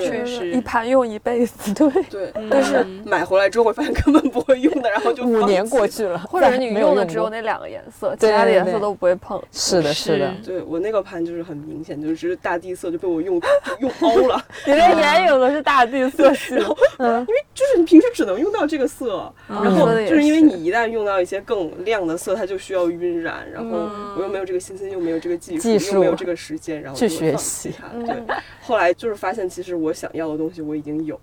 [0.00, 0.52] 确实。
[0.52, 1.74] 一盘用一辈子。
[1.74, 1.90] 对。
[2.04, 9.42] 对，但是买回来之后会发现根本不会用的，然后就 五年过去了，或者你用的只有那两个颜色，其他的颜色都不会碰。
[9.50, 10.32] 是的，是的。
[10.44, 13.40] 对我那个盘就是很明显，就是大地色就被我用
[13.80, 14.44] 用凹了。
[14.64, 16.54] 你那眼影都是大地色系，
[16.98, 27.72] 嗯，因为就是你平时只能用到这个色，然后就是因为你一旦用到一些更亮的色，它就需要晕染，然后我又没有这个信心思，又没有这个技术，又没有这个时间，然后去学习。
[27.76, 27.88] 它。
[28.06, 28.14] 对，
[28.60, 31.18] 后来就是发现，其实我想要的东西我已经有，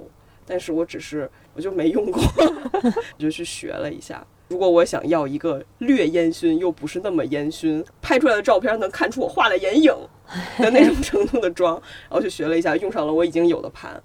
[0.45, 2.21] 但是我只是我就没用过，
[2.83, 4.25] 我 就去学了一下。
[4.49, 9.91] 如果我想要一个略烟熏又不是那么烟熏，拍出来的照片能看出我画了眼影
[10.59, 11.73] 的那种程度的妆，
[12.09, 14.01] 然后就学了一下，用上了我已经有的盘。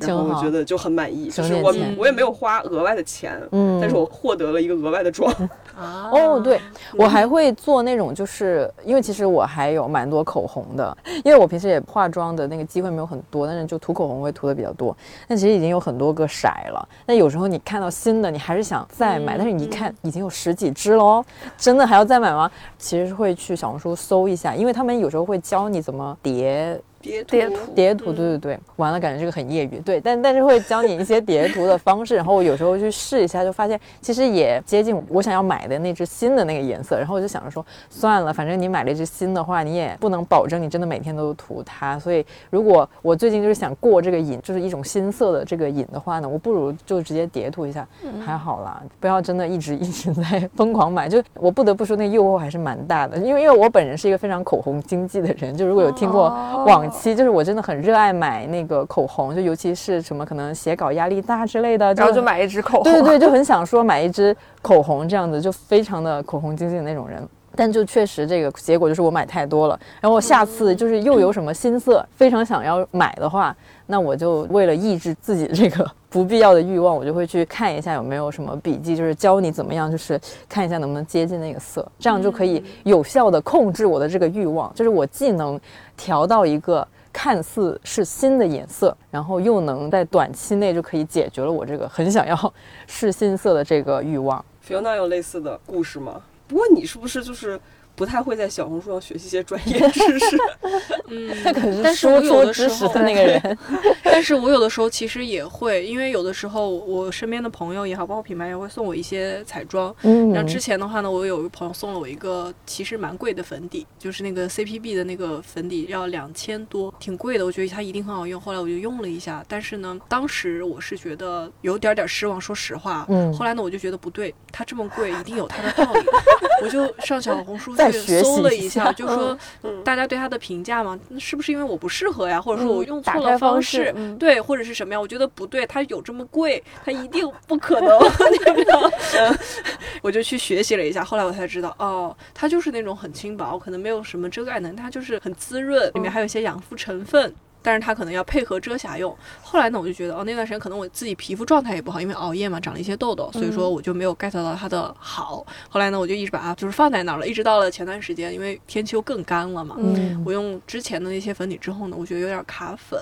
[0.00, 5.32] 然后我觉得就很满意，就是我我也没有花额外的钱，嗯，但是我获得了一个额外的妆。
[5.78, 6.60] 哦，对，
[6.96, 14.96] 我还会做那种，就是因为其实我还有蛮多口红的，因为我平时也化妆的那个机会没有很多，但是就涂口红会涂的比较多。
[15.28, 21.24] 但其实已经有很多个色了，那有时候你看到新的，你还是想再买，但是你一看已经有十几支喽，
[21.56, 22.50] 真的还要再买吗？
[22.76, 26.80] 其实会去小红书搜一下，因为他们有时候会教你怎么叠。
[27.26, 47.86] 叠图，叠图，对对对，完了，感觉这个很业余，对，但但是会教你一些叠图的方式，然后我有时候去试一下，就发现其实也接近我想要买的那只新的那个颜色，然后我就想着说，算了，反正你买了一只新的话，你也不能保证你真的每天都涂它，所以如果我最近就是想过这个瘾，就是一种新色的这个瘾的话呢，我不如就直接叠涂一下，
[48.24, 56.28] 还好啦，不要真的一直一直在疯狂买，就我不得不说那诱惑还是蛮大的，因为因为我本人是一个非常口红经济的人，就如果有听过
[56.66, 56.86] 往。
[56.97, 62.84] 期就是我真的很热爱买那个口红，就尤其是什么可能写稿压力大之类的，然后就买一支口红。
[62.84, 67.22] 对对，就很想说买一支口红这样子，就非常的口红经济的那种人。
[67.56, 85.60] 但就确实这个结果就是我买太多了，然后我下次就是又有什么新色非常想要买的话，那我就为了抑制自己这个不必要的欲望，我就会去看一下有没有什么笔记，就是教你怎么样，就是看一下能不能接近那个色，这样就可以有效的控制我的这个欲望，就是我既能
[85.96, 92.54] 调到一个看似是新的颜色，然后又能在短期内就可以解决了我这个很想要
[92.86, 94.42] 试新色的这个欲望。
[94.66, 96.22] Fiona 有类似的故事吗？
[96.46, 97.60] 不过你是不是就是
[97.98, 100.38] 不太会在小红书上学习一些专业知识？
[101.10, 103.58] 嗯，他可是输出知识的那个人。
[104.04, 109.94] 但是我有的时候其实也会，因为有的时候我身边的朋友也好，包括品牌也会送我一些彩妆。
[110.02, 117.44] 嗯，然后之前的话呢，我有一个朋友送了我一个其实蛮贵的粉底，就是那个 CPB 的那个粉底，要两千多，挺贵的。
[117.44, 118.40] 我觉得它一定很好用。
[118.40, 123.04] 后来我就用了一下，但是呢，当时我是觉得有点点失望，说实话。
[123.08, 123.32] 嗯。
[123.34, 126.06] 后来呢，我就觉得不对，它这么贵，一定有它的道理。
[126.62, 129.36] 我就上小红书去搜了一下， 就说
[129.84, 135.00] 大家对它的评价嘛，是不是因为我不适合呀，或者说我用错了方式，对，或者是什么呀？
[135.00, 137.98] 我觉得不对，它有这么贵，它一定不可能。
[140.02, 147.34] 我就去学习了一下，后来我才知道，哦，它就是那种很轻薄，可能没有什么遮盖能，它就是很滋润，里面还有一些养肤成分。
[147.68, 149.14] 但是它可能要配合遮瑕用。
[149.42, 155.46] 后来呢，我就觉得哦，那段时间可能我自己皮肤状态也不好，因为熬夜嘛，长了一些痘痘，所以说我就没有 get 到它的好。
[155.68, 159.76] 后来呢，我就一直把它就是放在那儿了，一直到了前段时间，因为天气又更干了嘛，
[160.24, 162.98] 我用之前的那些粉底之后呢，我觉得有点卡粉，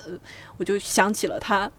[0.57, 1.71] 我就想起了它。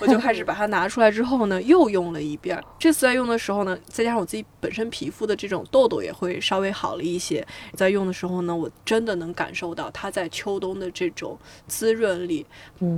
[0.00, 2.62] 我就开始把它拿出来之后呢，又用了一遍。
[2.78, 7.46] 这次在用的时候呢，再加上我自己本身皮肤的这种痘痘也会稍微好了一些。
[7.74, 12.46] 在用的时候呢，我真的能感受到它在秋冬的这种滋润力。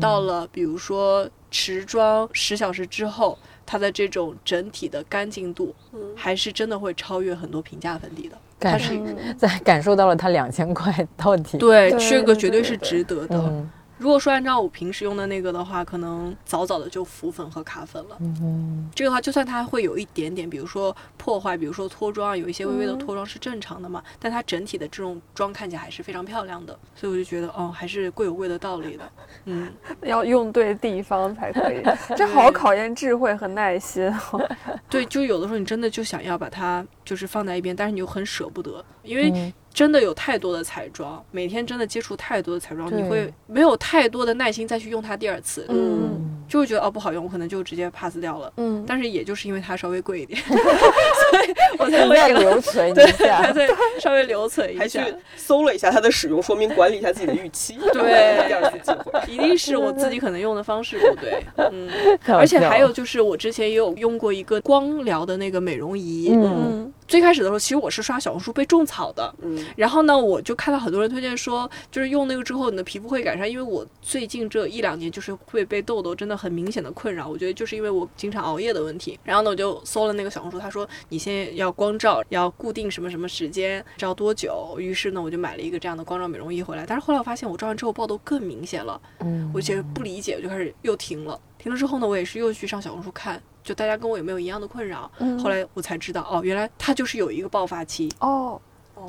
[0.01, 5.74] 到了比如说持妆十小时之后，它的这种整体的干净度，
[6.16, 8.37] 还是真的会超越很多平价粉底的。
[8.61, 8.99] 它是
[9.37, 13.66] 在感受到了它两千块到底对这个绝对是值得的。
[13.99, 18.16] 如果说按照我平时用的那个的话，可能早早的就浮粉和卡粉了。
[18.20, 24.03] 嗯，这个话就算它会有一点点，比如说破坏，比如说脱妆啊，有一些微微的脱妆是正常的嘛。
[24.18, 29.11] 但它整体的这种妆看起来还是非常漂亮的，所以我就觉得哦，还是贵有贵的道理的。
[29.46, 29.68] 嗯，
[30.03, 31.82] 要用对地方才可以，
[32.16, 34.09] 这好考验智慧和耐心。
[34.32, 34.49] 哦
[34.88, 39.53] 对，就有的时候你真的就想要把它就是放在一边，但是你又很舍不得，因为。
[39.79, 53.68] 真的有太多的彩妆，每天真的接触太多的彩妆，你会没有太多的耐心再去用它第二次，嗯，就会觉得哦不好用，我可能就直接 pass 掉了，嗯，但是也就是因为它稍微贵一点 所以我才会留存 一下，还在
[54.01, 61.89] 稍微留存一下，还去搜了一下它的使用说明，管理一下自己的预期，对，第二次机会，一定是我自己可能用的方式不对，嗯，
[62.26, 66.93] 而且还有就是我之前也有用过一个光疗的那个美容仪，嗯。
[67.09, 73.50] 最开始的时候，其实我是刷小红书被种草的，嗯，然后呢，我就看到很多人推荐说，就是用那个之后，你的皮肤会改善。
[73.50, 79.18] 因为我最近这一两年就是会被痘痘真的很明显的困扰，我觉得就是因为我经常熬夜的问题。
[79.24, 84.76] 然后呢，我就搜了那个小红书，他说你现在要光照，要固定什么什么时间，照多久。
[84.78, 86.84] 于是呢，我就买了一个这样的光照美容仪回来。
[86.86, 91.40] 但是后来我发现，我照完之后爆痘更明显了，嗯，我其实不理解，我就开始又停了。
[91.59, 93.42] 停了之后呢，我也是又去上小红书看。
[93.62, 95.11] 就大家跟我有没有一样的困扰？
[95.42, 98.59] 后来我才知道，哦，原来它就是有一个爆发期哦，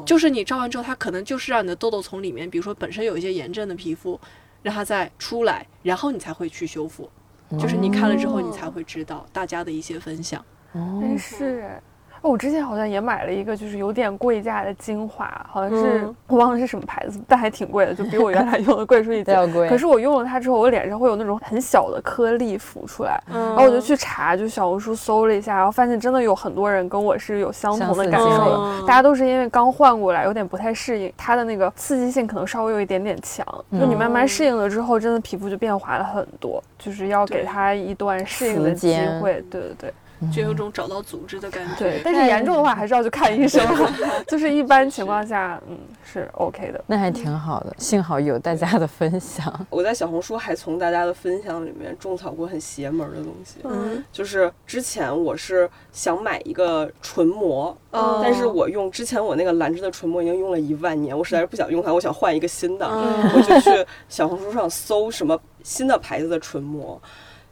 [0.05, 4.19] 就是你照完之后，它可能就是让你的痘痘从里面，比如说本身有一些炎症的皮肤，
[4.61, 7.09] 让它再出来，然后你才会去修复。
[7.57, 10.43] 就是你看了之后，你才会知道大家的一些分享。
[10.73, 11.81] 哦，是。
[12.21, 19.39] 我之前好像也买了一个，就是有点贵价的精华，好像是我忘了是什么牌子，但还挺贵的，就比我原来用的贵出一点。
[19.53, 19.67] 贵。
[19.69, 39.41] 可是我用了它之后，我脸上会有那种很小的颗粒浮出来，然后我就去查，就小红书搜了一下，然后发现真的有很多人跟我是有相同的感受的，大家都是因为刚换过来，有点不太适应，它的那个刺激性可能稍微有一点点强，就你慢慢适应了之后，真的皮肤就变滑了很多，就是要给它一段适应的机会。
[39.49, 39.93] 对对对。
[40.33, 42.01] 就有种找到组织的感觉，对。
[42.03, 43.65] 但是严重的话还是要去看医生。
[44.27, 46.83] 就是一般情况下，嗯，是 OK 的。
[46.87, 49.53] 那还挺好的，幸好有大家的分享。
[49.69, 53.59] 我在小红书还从大家的分享里面种草过很邪门的东西。
[53.63, 67.01] 嗯，就是之前我是想买一个唇膜，但是我用之前我那个兰芝的唇膜已经用了一万年，我实在是不想用它，我想换一个新的，我就去小红书上搜什么新的牌子的唇膜。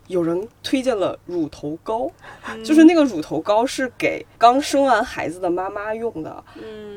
[0.07, 2.09] 有人推荐了乳头膏，
[2.65, 6.43] 就是那个乳头膏是给刚生完孩子的妈妈用的，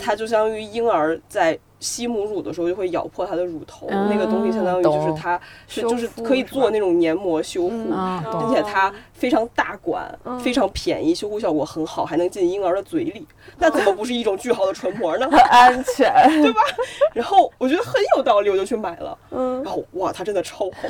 [0.00, 1.58] 它就相当于婴儿在。
[1.80, 7.92] 吸母乳的时候就会咬破它的乳头，那个东西相当于就是它是就是可以做那种黏膜修护，
[8.40, 13.26] 并且它非常大管，非常便宜，修护效果很好，还能进婴儿的嘴里。
[13.58, 15.28] 那怎么不是一种巨好的唇膜呢？
[15.30, 16.12] 很 安全，
[16.42, 16.60] 对吧？
[17.12, 19.18] 然后我觉得很有道理，我就去买了。
[19.30, 20.88] 嗯，然后哇，它真的超好，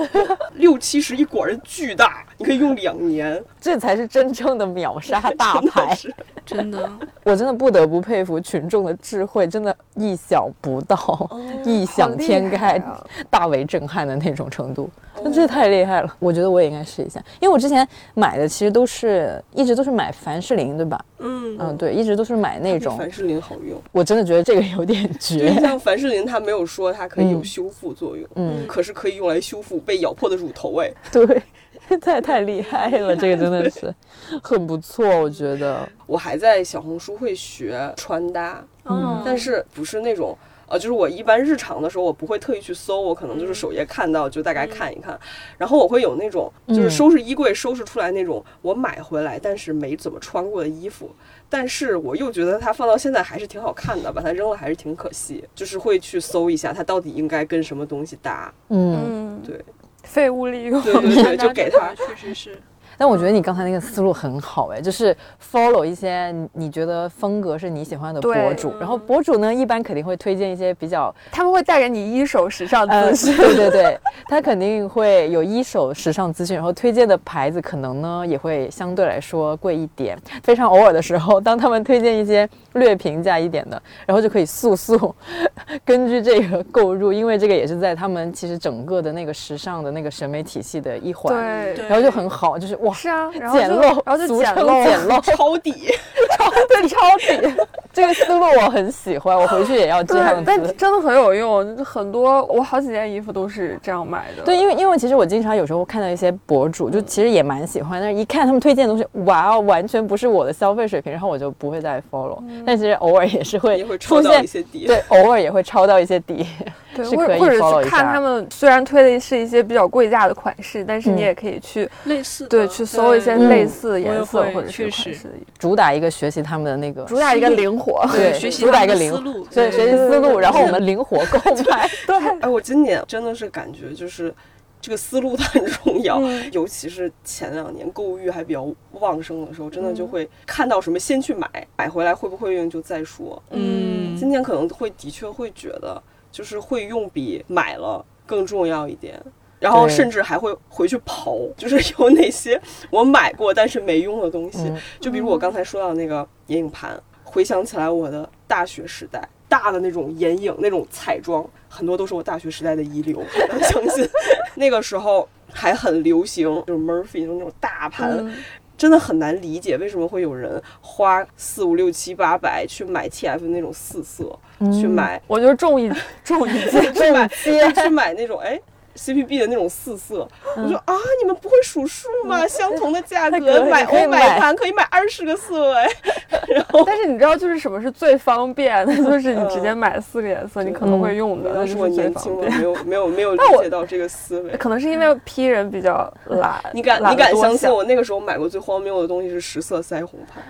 [0.55, 3.43] 六七十一管，巨大，你可以用两年。
[3.61, 5.97] 这才是真正的秒杀 大牌，
[6.45, 6.91] 真的，
[7.25, 11.29] 我真的不得不佩服群众的智慧，真的一小不到，
[11.65, 12.83] 异想天开，
[13.29, 14.89] 大为震撼的那种程度，
[15.23, 16.17] 那这太厉害了。
[16.19, 21.05] 我觉得我也应该试一下，因为我之前买的其实都是一直都是买凡士林，对吧？
[21.19, 23.81] 嗯嗯，对，一直都是买那种凡士林好用。
[23.93, 25.53] 我真的觉得这个有点绝。
[25.61, 31.43] 像 凡士林，它没有说它可以有修复作用，嗯，可是可以用来修复被咬破的乳头，哎，对。
[32.01, 33.93] 太太厉害了，这个真的是
[34.45, 35.89] 很不错，我觉得。
[36.07, 40.39] 我还在小红书会学穿搭，嗯，但是不是那种，
[40.71, 45.19] 呃，就是我一般日常的时候，我不会特意去搜，我可能就是首页看到就大概看一看，
[45.59, 51.11] 然后我会有那种就是收拾衣柜收拾出来那种我买回来但是没怎么穿过的衣服，
[51.49, 59.61] 但是我又觉得它放到现在还是挺好看的，把它扔了还是挺可惜，就是会去搜一下它到底应该跟什么东西搭，嗯，对。
[60.03, 62.59] 废物利用，对对对， 就给它，确实是。
[63.01, 65.17] 但我觉得你刚才那个思路很好哎，就是
[65.51, 73.99] follow 一些你觉得风格是你喜欢的博主，然后博主呢一般肯定会推荐一些比较，他们会带给你一手时尚资讯，对对对，
[74.29, 80.19] 他肯定会有一手时尚资讯，然后推荐的牌子可能呢也会相对来说贵一点。
[80.43, 85.15] 非常偶尔的时候，当他们推荐一些略平价一点的，然后就可以速速
[85.87, 91.35] 根据这个购入，因为这个也是在他们其实整个的那个时尚的那个审美体系的一环，
[91.75, 92.90] 对，然后就很好，就是哇。
[92.93, 95.73] 是啊，然后简陋，然后就简陋，简陋，抄底，
[96.37, 97.55] 抄对抄底，
[97.93, 100.43] 这个思路我很喜欢，我回去也要这样子。
[100.47, 104.43] 但真的很有用，很多我好几件衣服都是这样买的。
[104.45, 112.43] 对，因为因为其实我经常有时候看到一些博主，就其实也蛮喜欢，但是一看他们推荐的东西，哇哦，完全不是我的消费水平，然后我就不会再 follow。
[112.65, 116.47] 但其实偶尔也是会出现一些底，对，偶尔也会抄到一些底。
[116.95, 117.49] 对， 或者或
[117.83, 131.39] 者看他们虽然推的是一些比较贵价的款式，但是你也可以去类似对去搜一些类似的颜色或者是款式，主打一个学习他们的那个，主打一个灵活，对，主打一个灵思路，对，学习思路，然后我们灵活购
[131.71, 131.91] 买。
[132.07, 134.35] 对，哎，我今年真的是感觉就是
[134.81, 136.21] 这个思路 它很重要，
[136.53, 143.43] 尤其是前两年购物欲还比较旺盛的时候，真的就会看到什么先去买，买回来会不会用就再说。
[143.51, 146.03] 嗯，今年可能会的确会觉得。
[146.33, 149.21] 就是会用比买了更重要一点，
[149.61, 154.73] 然后甚至还会回去刨， 就是有哪些我买过但是没用的东西。
[154.99, 163.23] 就比如我刚才说到那个眼影盘，回想起来我的大学时代，大的那种眼影那种彩妆，很多都是我大学时代的遗留。
[163.63, 164.09] 相信
[164.57, 168.33] 那个时候还很流行，就是 Murphy 那种大盘。
[168.79, 174.35] 真的很难理解为什么会有人花四五六七八百去买 TF 那种四色，
[174.73, 175.93] 去买，我就中一
[176.25, 178.59] 中一件，去买去买那种哎。
[179.01, 182.47] CPB 的那种四色，我说啊，你们不会数数吗？
[182.47, 185.89] 相同的价格买欧买盘可以买二十个色哎。
[186.49, 188.95] 然后，但是你知道就是什么是最方便的？
[189.03, 191.51] 就是你直接买四个颜色，你可能会用的。
[191.55, 194.57] 但是我年轻，没有没有 没有理解到这个思维。
[194.59, 196.61] 可能是因为 P 人比较懒。
[196.73, 200.43] 你敢你敢相信我那个时候买过最荒谬的东西是十色腮红盘。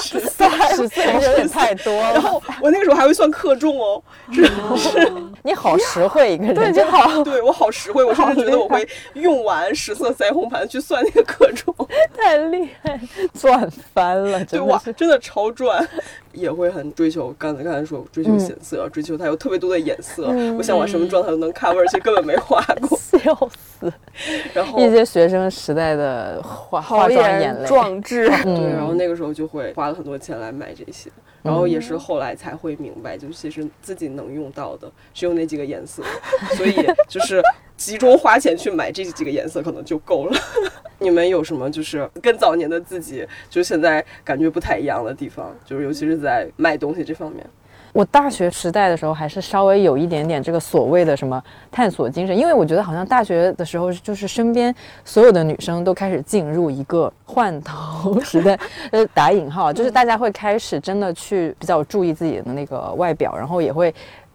[0.00, 2.12] 十三十色有点太多了。
[2.12, 4.44] 然后我那个时候还会算克重哦， 是
[4.76, 5.12] 是。
[5.42, 8.04] 你好实惠一个人，对，就好，对我好实惠。
[8.04, 11.74] 我甚至觉得我会用完十色腮红盘去算那个克重，
[12.16, 13.00] 太厉害，
[13.38, 15.86] 赚翻了，真的真的超赚。
[16.32, 20.28] 也会很追求，刚才刚才说追求显色，追求它有特别多的颜色。
[20.56, 23.92] 我想我什么状态都能 cover，其实根本没画过， 笑死。
[24.52, 28.28] 然后一些学生时代的化化妆眼泪，壮志。
[28.28, 31.10] 对，然后那个时候就会花了很多钱来买这些。
[31.42, 36.00] 然后也是后来才会明白，就其实自己能用到的只有那几个颜色，
[36.56, 36.72] 所以
[37.08, 37.42] 就是
[37.82, 40.38] 集中花钱去买这几个颜色可能就够了。
[41.00, 45.52] 你们有什么就是跟早年的自己，就现在感觉不太一样的地方？
[45.64, 47.44] 就是尤其是在卖东西这方面。
[47.92, 54.72] 我大学时代的时候，还是稍微有一点点这个所谓的什么探索精神，因为我觉得好像大学的时候，就是身边
[55.04, 58.56] 所有的女生都开始进入一个换头 时代，
[58.92, 63.92] 呃，打引号，就是大家会开始真的去比较注意自己的那个外表，然后也会。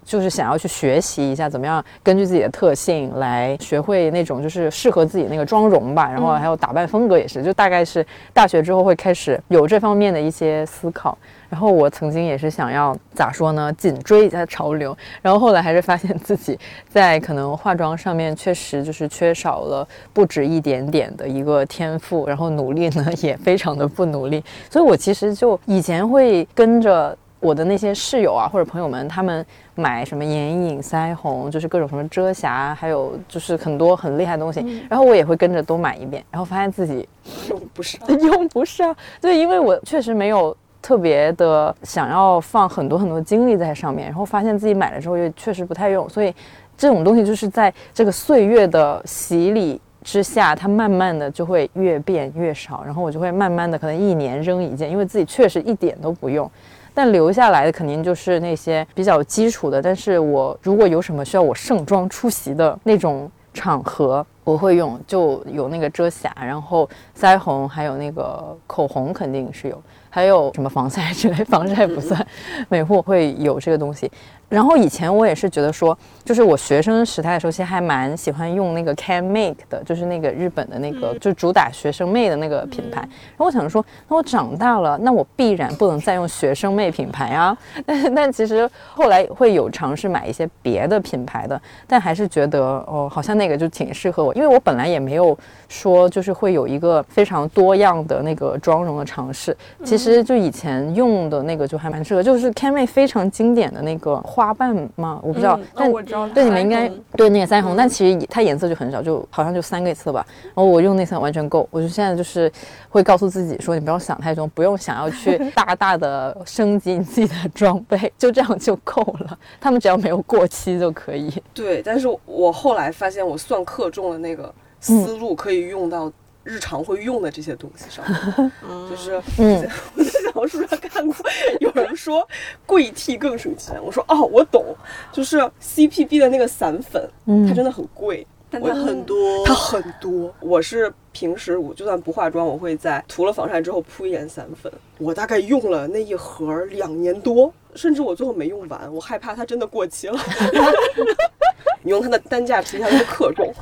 [0.07, 8.03] 就是想要去学习一下怎么样根据自己的特性来学会那种就是适合自己那个妆容吧，然后还有打扮风格也是，就大概是
[8.33, 11.17] 大学之后会开始有这方面的一些思考。
[11.49, 16.57] 然后我曾经也是想要咋说呢，紧追一下潮流，然后后来还是发现自己
[16.89, 27.17] 在可能化妆上面确实就是缺少了不止一点点的一个天赋，然后努力呢 也非常的不努力，所以我其实就以前会跟着。
[27.39, 37.07] 我的那些室友啊，或者朋友们，他们买什么眼影、腮红，就是各种什么遮瑕，还有就是很多很厉害的东西，然后我也会跟着都买一遍，然后发现自己
[37.49, 38.95] 用不上， 用不上。
[39.21, 46.33] 对，因为我确实没有特别的想要放很多很多精力在上面，然后发现自己买了之后也确实不太用，所以
[46.75, 56.49] 这种东西就是在这个岁月的洗礼之下，它慢慢的就会越变越少，然后我就会慢慢的可能一年扔一件，因为自己确实一点都不用。
[56.97, 59.79] 但留下来的肯定就是那些比较基础的。
[59.79, 69.79] 但是我如果有什么需要我盛装出席的那种场合，我会用，就有那个遮瑕，然后腮红，还有那个口红肯定是有，
[70.09, 72.25] 还有什么防晒之类，防晒不算，
[72.67, 74.11] 美护会有这个东西。
[74.49, 83.01] 然后以前我也是觉得说，就是我学生时代的时候，其实还蛮喜欢用那个 Can Make 的，就是那个日本的那个，就主打学生妹的那个品牌。
[83.01, 87.57] 然后我想说，那我长大了，那我必然不能再用学生妹品牌啊。
[87.85, 95.37] 但 但其实后来会有尝试买一些别的品牌的，但还是觉得哦，好像那个就挺适合我，因为我本来也没有
[95.67, 99.55] 说就是会有一个非常多样的那个妆容的尝试。
[99.83, 104.15] 其实就以前用的那个就还蛮适合，就是 Can Make 非常经典的那个。
[104.37, 105.19] 花瓣吗？
[105.23, 110.23] 我不知道，但我知道，对你们应该对那个腮红，但其实它颜色就很少，就好像就三个色吧。
[110.43, 112.51] 然后我用那层完全够，我就现在就是
[112.87, 119.35] 会告诉自己说，你不要想太多，不用想要去 大大的升级你自己的装备，就这样就够了。
[119.59, 121.33] 他们只要没有过期就可以。
[121.51, 126.13] 对，但是我后来发现，我算克重的那个思路可以用到。
[126.47, 128.05] 日常会用的这些东西上，
[128.89, 131.15] 就是嗯，我在小红书上看过，
[131.59, 132.25] 有人说
[132.65, 133.77] 贵 T 更省钱。
[133.83, 134.73] 我说哦，我懂，
[135.11, 137.09] 就是 CPB 的那个散粉，
[137.47, 140.33] 它真的很贵，但它很多，它很多。
[140.39, 144.71] 我是平时我就算不化妆，我会在涂了防晒之后铺一点散粉。
[144.99, 150.19] 我大概用了那一盒两年多，甚至我最后没用完，我害怕它真的过期了。
[151.83, 153.53] 你用它的单价提一下它的克重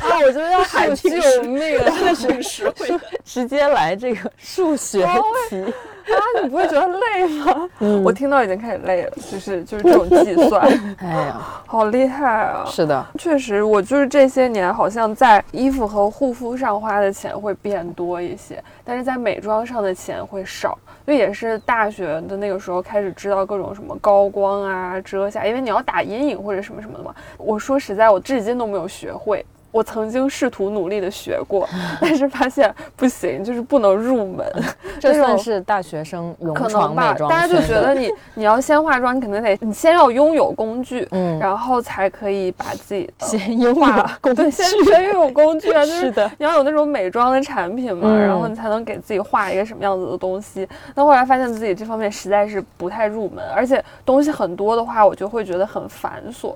[0.00, 0.16] 啊！
[0.24, 3.00] 我觉得要数救命，真的是挺实惠的。
[3.24, 5.06] 直接来这个数学
[5.50, 5.62] 题
[6.06, 6.42] 啊！
[6.42, 7.68] 你不会觉得累吗？
[8.04, 10.62] 我听到已经开始累了，就是就是这种计算。
[10.98, 12.64] 哎呀，好厉害啊！
[12.66, 20.78] 是的，确实，我就是这些年好像在衣服和护肤上花的钱会变多一些，但是在美妆上的钱会少。
[21.06, 27.14] 就也是大学的那个时候开始知道各种什么高光啊、遮瑕，因为你要打阴影或者什么什么的嘛。
[27.36, 29.44] 我说实在，我至今都没有学会。
[29.74, 31.68] 我曾经试图努力的学过，
[32.00, 34.46] 但是发现不行，就是不能入门。
[35.00, 37.12] 这算是大学生可能吧？
[37.28, 50.68] 大家就觉得你 你要先化妆，你肯定得你先要拥有工具，嗯，然后才可以把自己先优化工具，先先拥有工具啊， 就是的，你要有那种美妆的产品嘛，然后你才能给自己画一个什么样子的东西。
[50.94, 56.54] 那后来发现自己这方面实在是不太入门，而且东西很多的话，我就会觉得很繁琐，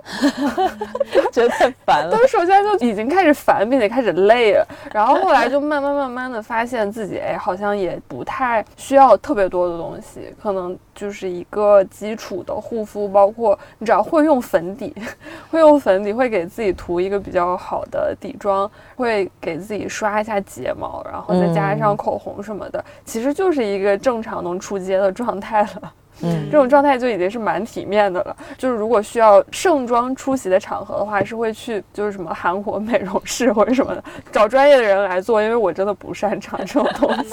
[1.32, 2.16] 觉得太烦了。
[2.16, 14.94] 但首先就已经开始烦，并且开始累了，然后后来就慢慢慢慢的发现自己，哎，好像也不太需要特别多的东西，可能就是一个基础的护肤，包括你只要会用粉底，
[15.50, 25.92] 会用粉底，会给自己涂一个比较好的底妆，会给自己刷一下睫毛，然后再加上口红什么的，其实就是一个正常能出街的状态了。
[26.22, 28.36] 嗯，这种状态就已经是蛮体面的了。
[28.56, 37.30] 就是如果需要盛装出席的场合的话，是会去就是什么韩国美容室或者什么的，找专业的人来做，因为我真的不擅长这种东西。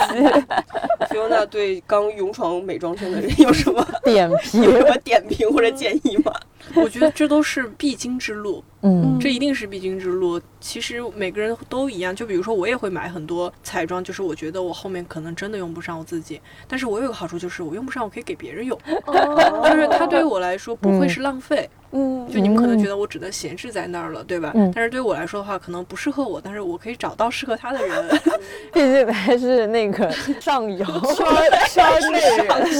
[1.09, 4.63] 菲欧娜对刚勇闯美妆圈的人有什么 点评？
[4.63, 6.33] 有什么点评或者建议吗？
[6.75, 8.63] 我觉得这都是必经之路。
[8.81, 10.39] 嗯，这一定是必经之路。
[10.65, 18.75] 其实每个人都一样，就比如说我也会买很多彩妆，就是我觉得我后面可能真的用不上我自己，但是我有个好处就是我用不上，我可以给别人用，
[19.63, 21.69] 就是它对于我来说不会是浪费。
[21.84, 21.84] 嗯，
[22.31, 24.51] 就你们可能觉得我只能闲置在那儿了，对吧？
[24.55, 24.71] 嗯。
[24.75, 28.09] 但是对于我来说的话，可能不适合我，但是我可以找到适合他的人。
[28.73, 30.85] 毕竟还是那个 上游，
[31.15, 31.35] 双
[31.67, 32.19] 双内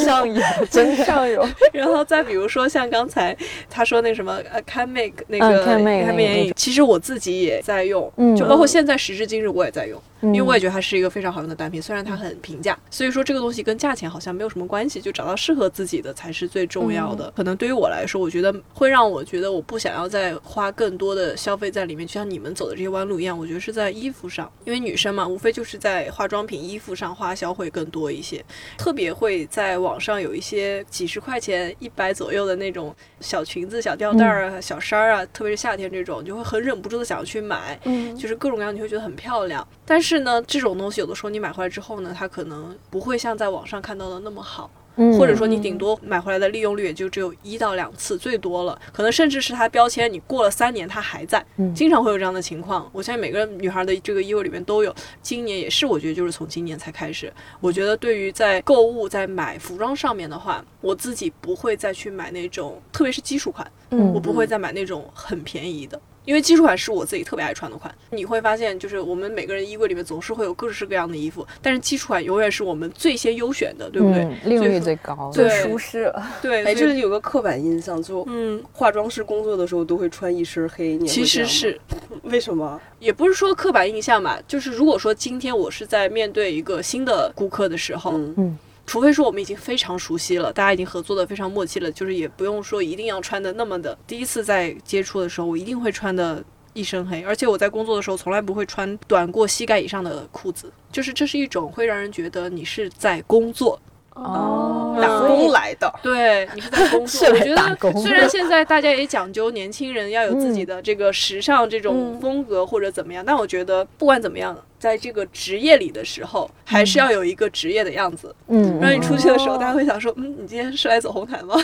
[0.04, 1.48] 上游，真上游。
[1.72, 3.36] 然后再比如说像刚才
[3.70, 10.02] 他说那什么呃，Can Make 那个 Can Make 眼影，其实我自己也在用，就包括现在时至今日我也在用。
[10.28, 17.32] 因为我也觉得它是一个非常好用的单品，虽然它很平价，所以说这个东西跟价钱好像没有什么关系，就找到适合自己的才是最重要的。
[17.36, 23.38] 可能对于我来说，我觉得会让我觉得我不想要再花更多的消费在里面，就像你们走的这些弯路一样。
[23.38, 28.44] 我觉得是在衣服上，因为女生嘛，无非就是在化妆品、衣服上花销会更多一些，
[28.78, 40.16] 特别会在网上有一些几十块钱、一百左右的那种小裙子、小吊带儿啊、小衫儿啊，特别是夏天这种，就会很忍不住的想要去买，嗯，就是各种各样，你会觉得很漂亮，但是。
[40.26, 44.72] 呢，这种东西有的时候你买回来之后呢，它可能不会像在网上看到的那么好，
[45.20, 52.90] 或者说你顶多买回来的利用率也就只有一到两次，最多了，可能甚至是它标签你过了三年它还在，经常会有这样的情况。
[52.92, 57.32] 我相信每个女孩的这个衣柜里面都有，今年也是，我觉得就是从今年才开始。
[57.60, 63.70] 我觉得对于在购物在买服装上面的话，我自己不会再去买那种，特别是基础款，
[64.14, 66.02] 我不会再买那种很便宜的。
[66.26, 74.28] 因为基础款是我自己特别爱穿的款，你会发现，就是我们每个人衣柜里面总是会有各式各样的衣服，但是基础款永远是我们最先优选的，对不对？
[74.46, 76.14] 利用率最高，最舒适。
[76.42, 81.80] 对，哎，这里有个刻板印象，就嗯，化妆师工作的时候都会穿一身黑，其实是
[82.24, 82.80] 为什么？
[83.00, 88.58] 也不是说刻板印象吧，就是如果说今天我是在面对一个新的顾客的时候，嗯。
[88.86, 93.98] 除非说我们已经非常熟悉了，大家已经合作的非常默契了，就是也不用说一定要穿的那么的。
[94.06, 103.80] 第一次在接触的时候，我一定会穿的一身黑，而且我在工作的时候从来不会穿短过膝盖以上的裤子，就是这是一种会让人觉得你是在工作。
[104.14, 107.28] 哦，打工来的，对你是在工作。
[107.28, 118.36] 我觉得虽然现在大家也讲究年轻人要有自己的这个时尚这种风格或者怎么样，但我觉得不管怎么样，在这个职业里的时候，还是要有一个职业的样子。
[118.50, 121.56] 嗯，让你出去的时候，大家会想说，嗯，你今天是来走红毯吗？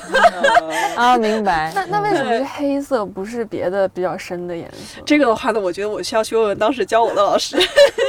[0.97, 1.71] 啊，明白。
[1.75, 4.99] 那那为什么是黑色，不是别的比较深的颜色？
[5.05, 7.57] 这个的话呢，我觉得我需要去问问当时教我的老师。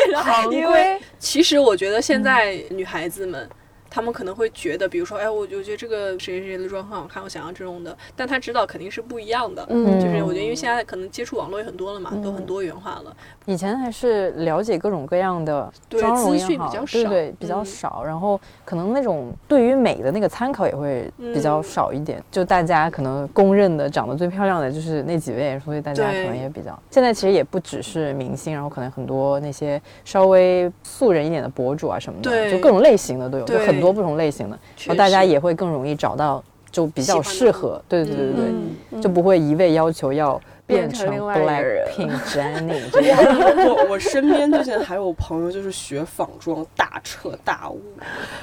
[0.51, 3.47] 因为其实我觉得现在女孩子们。
[3.95, 7.95] 他们可能会觉得，比如说，哎，我就觉得这个谁谁谁的妆很好看，我想要这种的。
[8.17, 13.15] 但他知道肯定是不一样的，嗯，就是我觉得，因为现在可能接触网络也很多了嘛，都很多元化了。
[13.45, 18.03] 以前还是了解各种各样的妆容也好，对对，比较少。
[18.03, 22.25] 然后可能那种对于美的那个参考也会比较少一点。
[22.31, 26.81] 就大家可能公认的长得最漂亮的就是那几位，所以大家可能也比较。
[26.91, 37.83] 现在其实也不只是明星，然后可能很多那些稍微素人一点的博主啊什么的，就各种类型的都有，就很多不同类型的，然后大家也会更容易找到就比较适合。
[37.89, 38.53] 对对对对
[38.93, 40.41] 对，就不会一味要求要。
[40.65, 41.87] 变成另外一个人，
[42.25, 42.81] Jenny。
[43.69, 47.83] 我我身边最近还有朋友就是学仿妆大彻大悟，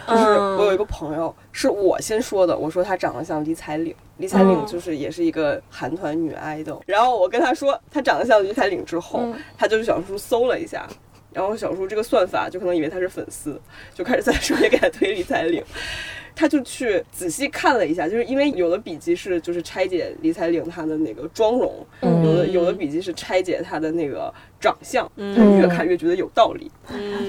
[0.07, 9.23] 就是我有一个朋友是我先说的，我说她长得像李彩玲，李彩玲就是也是一个韩团女 idol，然后我跟她说她长得像李彩玲之后，
[9.57, 10.85] 他就是小红书搜了一下，
[11.39, 13.57] 然后小叔这个算法就可能以为他是粉丝，
[13.95, 15.63] 就开始在 首页给他推理彩岭。
[16.39, 26.71] 他就去仔细看了一下，就是因为有的笔记是就是拆解李彩玲她的那个妆容，有的有的笔记是拆解她的那个长相，他越看越觉得有道理，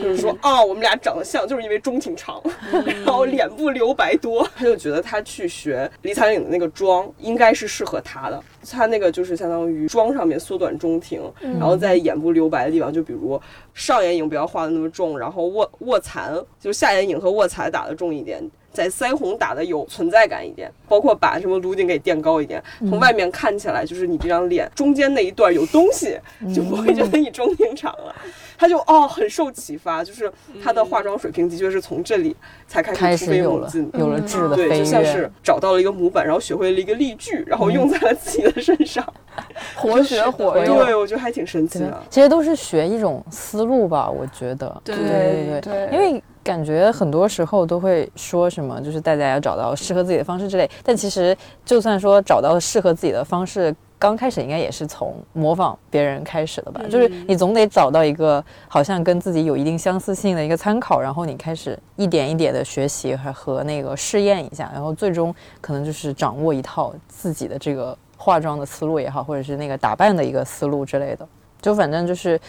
[0.01, 2.41] 就是说啊， 我们俩长得像，就是因为中挺长，
[2.87, 8.41] 然后脸部留白多，他就觉得他去学李彩玲的那个妆应该是适合他的，
[8.71, 13.41] 他那个就是相当于妆上面缩短中庭，然后在眼部留白的地方，就比如
[13.75, 18.41] 上眼影不要画的那么重，然后卧卧蚕就下眼影和卧蚕打的重一点。
[18.73, 26.19] 在腮红打的有存在感一点，包括把什么颅顶给垫高一点，从外面看起来就是你这张脸中间那一段有东西，
[26.55, 28.15] 就不会觉得你中庭长了。
[28.57, 30.31] 他就哦很受启发，就是
[30.63, 32.37] 他的化妆水平的确是从这里
[32.69, 39.03] 才开始突飞猛进，有了质的对，就像是找到了一个模板，然后学会了一个例句，然后用在了自己的身上，
[39.75, 40.85] 活学活用。
[40.85, 42.03] 对，我觉得还挺神奇的。
[42.11, 44.81] 其实都是学一种思路吧，我觉得。
[44.85, 46.23] 对对对，因为。
[46.51, 50.69] 感觉很多时候都会说什么，就是大家要找到适合自己的方式之类。
[50.83, 56.83] 但其实，就算说找到适合自己的方式，刚开始应该也是从模仿别人开始的吧。
[56.91, 71.25] 就是你总得找到一个好像跟自己有一定相似性的一个参考，然后你开始一点一点的学习和和那个试验一下，然后最终可能就是掌握一套自己的这个化妆的思路也好，或者是那个打扮的一个思路之类的。
[71.63, 72.41] 就反正就是。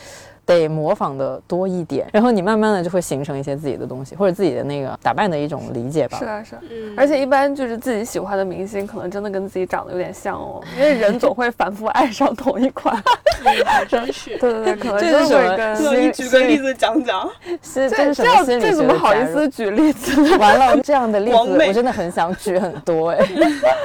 [0.45, 6.17] 得模仿的多一点，然后你慢慢的就会形成一些自己的东西，或者自己的那个打扮的一种理解吧。
[6.17, 13.01] 是啊，是，嗯，而且一般就是自己喜欢的明星，可能真的跟自己长得有点像哦，因为人总会反复爱上同一款。
[13.87, 14.37] 真是。
[14.37, 16.05] 对对对，可能就会跟。
[16.05, 17.29] 你举个例子讲讲。
[17.61, 20.21] 这这这这怎么好意思举例子？
[20.37, 23.17] 完了，这样的例子我真的很想举很多哎。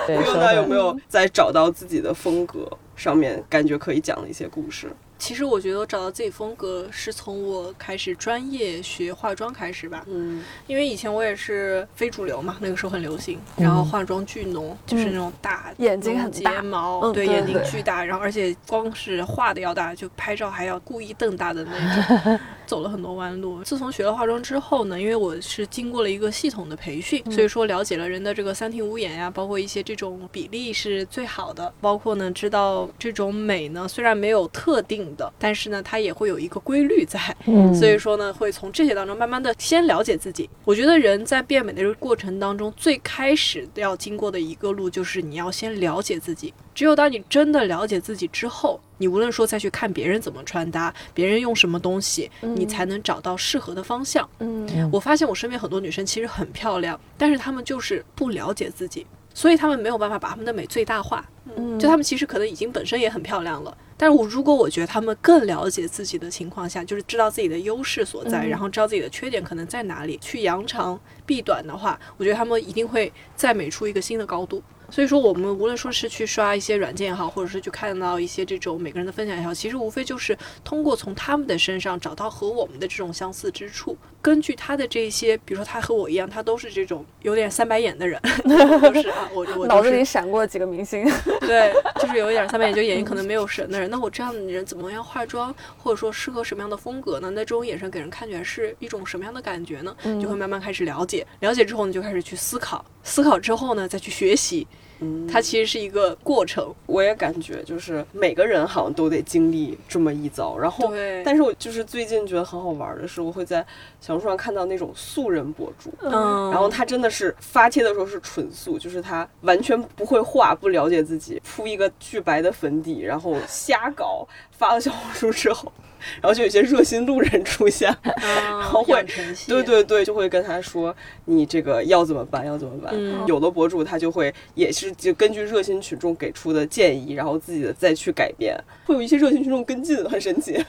[0.07, 4.91] 对，说他有没有在找到自己的风格上面，感觉可以讲的一些故事？
[5.19, 10.05] 其实我觉得我找到自己风格是从我开始专业学化妆开始吧。
[10.07, 21.73] 嗯，因为以前我也是非主流嘛，那个时候很流行，然后化妆巨浓，就是那种大眼睛很睫毛，对，眼睛巨大，然后而且光是画的要大，就拍照还要故意瞪大的那
[22.17, 22.39] 种。
[22.67, 23.63] 走了很多弯路。
[23.63, 37.21] 自从学了化妆之后呢，因为我是经过了一个系统的培训，所以说了解了人的这个三庭五眼呀，包括一些这种比例是最好的，包括呢知道这种美呢虽然没有特定的，但是呢它也会有一个规律在。
[37.47, 40.49] 嗯，所以说呢会从这些当中慢慢的先了解自己。
[40.65, 46.53] 我觉得人在变美的这个过程当中，最开始要经过的一个路就是你要先了解自己。
[46.75, 54.29] 只有当你真的了解自己之后，你无论说再去看别人怎么穿搭，别人用什么东西，你才能找到适合的方向。
[54.41, 59.07] 嗯，我发现我身边很多女生其实很漂亮，但是她们就是不了解自己，
[59.37, 61.23] 所以他们没有办法把他们的美最大化。
[61.55, 74.63] 嗯，就他们其实可能已经本身也很漂亮了，但是我如果我觉得他们更了解自己的情况下，就是知道自己的优势所在，然后知道自己的缺点可能在哪里，去扬长避短的话，我觉得他们一定会再美出一个新的高度。
[74.89, 83.97] 所以说，我们无论说是去刷一些软件也好，或者是去看到一些这种每个人的分享也好，其实无非就是通过从他们的身上找到和我们的这种相似之处。
[84.27, 88.21] 根据他的这些，比如说他和我一样，他都是这种有点三白眼的人，
[88.83, 91.09] 都是啊，我我脑子里闪过几个明星，
[91.47, 93.89] 对，就是有一点三白眼，就眼睛可能没有神的人。
[93.89, 97.31] 那我这样的人怎么样化妆，或者说适合什么样的风格呢？
[97.31, 99.97] 那这种眼神给人看起来是一种什么样的感觉呢？
[100.21, 104.67] 就会慢慢开始了解，了解之后呢，就开始去思考，思考之后呢，再去学习。
[105.01, 106.75] 嗯，它其实是一个过程。
[106.87, 110.57] 我也感觉，就是每个人好像都得经历这么一遭。
[110.57, 110.93] 然后，
[111.25, 113.65] 但是我就是最近觉得很好玩的是，我会在
[114.01, 125.73] 小红书上看到那种素人博主，嗯，然后他真的是发帖的时候是纯素，就是他完全不会画，不了解自己，铺一个巨白的粉底，然后瞎搞，发了小红书之后。
[126.21, 129.05] 然后就有些热心路人出现，然后会，
[129.47, 130.95] 对对对，就会跟他说
[131.25, 132.95] 你这个要怎么办，要怎么办。
[133.27, 138.57] 有的博主他就会也是就根据热心群众给出的建议，然后自己的再去改变。
[138.85, 140.65] 会有一些热心群众跟进，很神奇。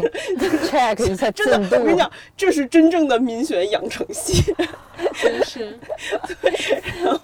[0.70, 4.54] check 一下，真的，我跟你讲，这是真正的民选养成系。
[5.20, 5.78] 真是，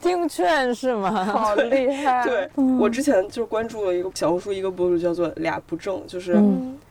[0.00, 1.24] 听劝是吗？
[1.24, 2.24] 好厉害！
[2.24, 2.48] 对
[2.78, 6.34] 我之前就关注了一个小红书一个博主，叫做俩不正，就是，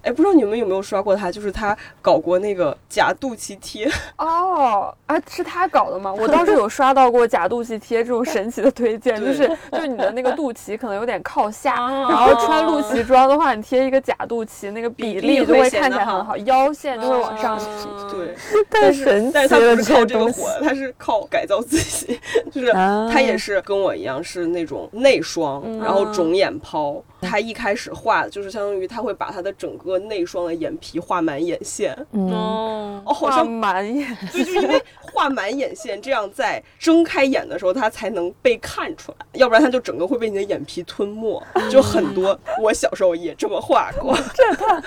[0.03, 1.31] 哎，不知道你们有没有刷过他？
[1.31, 3.89] 就是他搞过那个假肚脐贴。
[4.17, 6.13] 哦，啊，是他搞的吗？
[6.17, 11.73] 我当时有刷到过假肚脐贴这种神奇的推荐， 就是就是你的那个肚脐可能有点靠下，
[12.09, 17.65] 然后穿露脐装的话，你贴一个假肚脐，那个比例就会看起来很好，腰线就会往上提。
[18.11, 18.35] 对，
[18.69, 22.19] 太神奇了，靠这个火，他是靠改造自己，
[22.51, 22.71] 就是
[23.11, 33.01] 他也是跟我一样是那种内双，然后肿眼泡，他一开始画就是相当于他会把他的整个内双的眼皮画满眼线，哦。
[33.05, 41.41] 哦，好像满眼，对，就因为画满眼线，这样在睁开眼的时候他才能被看出来，要不然他就整个会被你的眼皮吞没。
[41.69, 44.81] 就很多，我小时候也这么画过，这他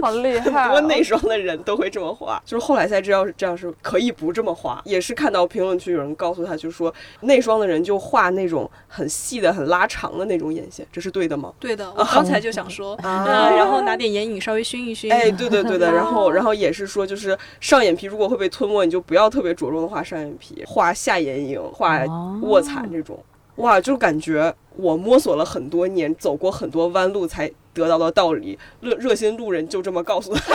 [0.00, 11.52] 好厉害，很多内双的人都会这么画，就是后来才知道是这样是可以不这么画，也是看到评论区有人告诉他，就说内双的人就画那种很细的、很拉长的那种眼线，这是对的吗？
[11.60, 15.12] 对的， 我刚才就想说，啊嗯，然后拿点眼影稍微熏一熏。
[15.12, 22.00] 哎，对的对的，然后然后也是说，就是上眼皮如果会被吞没，你就不要特别着重的画上眼皮，画下眼影、画
[22.42, 23.18] 卧蚕这种。
[23.56, 30.54] 哇，就感觉我摸索了很多年，走过很多弯路才得到的道理，热热心路人就这么告诉他。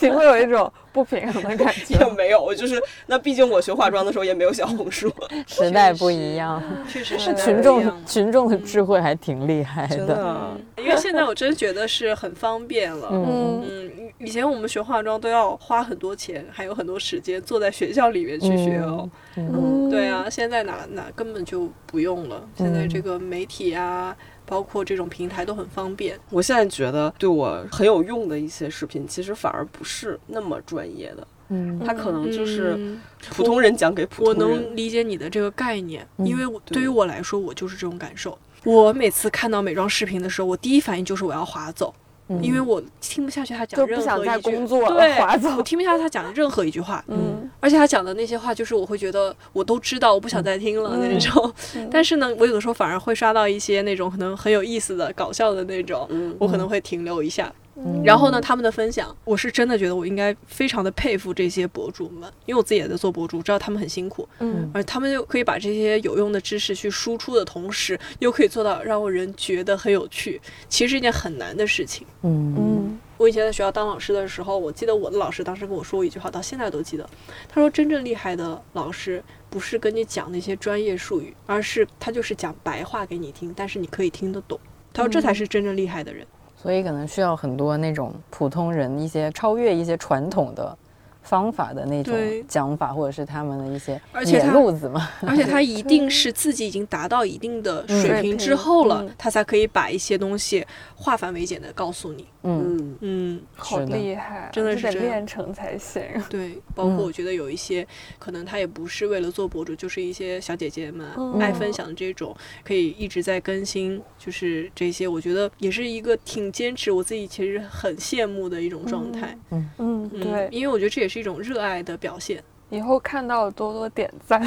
[0.00, 1.94] 你会有一种不平衡的感觉。
[1.98, 5.12] 也没有，我就是那毕竟我学化妆的时候也没有小红书，
[5.46, 10.14] 时代不一样，确实是群众群众的智慧还挺厉害真的。
[10.14, 10.50] 的。
[10.78, 13.08] 因为现在我真觉得是很方便了。
[13.12, 19.08] 嗯嗯，以前我们学化妆都要花很多钱，还有很多时间坐在学校里面去学哦。
[19.36, 22.42] 嗯对啊，现在哪哪根本就不用了。
[22.56, 24.16] 现在这个媒体啊，
[24.50, 26.18] 包括这种平台都很方便。
[26.28, 34.50] 我现在觉得对我很有用的一些视频，其实反而不是那么专业的，嗯他可能就是嗯普通人讲给普通人。
[34.50, 38.36] 我能理解你的这个概念，嗯因为对于我来说，我就是这种感受。
[38.64, 41.94] 我每次看到美妆视频的时候，我第一反应就是我要划走，
[42.30, 45.18] 嗯因为我听不下去他讲就任何不想再一句工作了对，
[45.56, 47.04] 我听不下去他讲任何一句话。
[47.08, 51.52] 嗯，而且他讲的那些话，就是我会觉得我都知道，我不想再听了那种。
[51.90, 57.52] 但是呢，我有的时候反而会刷到一些那种可能很有意思的、搞笑的那种，嗯我可能会停留一下。
[57.76, 72.06] 嗯然后呢，他们的分享，我是真的觉得我应该非常的佩服这些博主们，因为我自己也在做博主，知道他们很辛苦，嗯而他们又可以把这些有用的知识去输出的同时，又可以做到让我人觉得很有趣，其实是一件很难的事情。
[72.22, 77.06] 嗯嗯我以前在学校当老师的时候，我记得我的老师当时跟我说过一句话，到现在都记得。
[77.50, 84.58] 他说：“真正厉害的老师不是跟你讲那些专业术语，而是他就是讲白话给你听，但是你可以听得懂。”
[84.94, 86.26] 他说：“这才是真正厉害的人。
[86.62, 90.76] 所以可能需要很多那种普通人一些超越一些传统的
[91.22, 92.42] 方法的那种对。
[92.44, 95.08] 讲法，或者是他们的一些野而且他路子嘛。
[95.20, 102.26] 而且他 一定是自己已经达到一定的水平之后了，嗯他才可以把一些东西化繁为简的告诉你。
[102.42, 102.60] 嗯。
[102.78, 106.02] 嗯，嗯，好厉害，真的是练成才行。
[106.28, 107.86] 对， 包括我觉得有一些、
[108.18, 111.38] 可能他也不是为了做博主，就是一些小姐姐们、嗯。
[111.40, 119.36] 爱分享的这种，可以一直在更新，就是这些，我觉得也是一个挺坚持，我自己其实很羡慕的一种状态。
[119.50, 124.40] 嗯，嗯，对，因为我觉得这也是一种热爱的表现，以后看到多多点赞，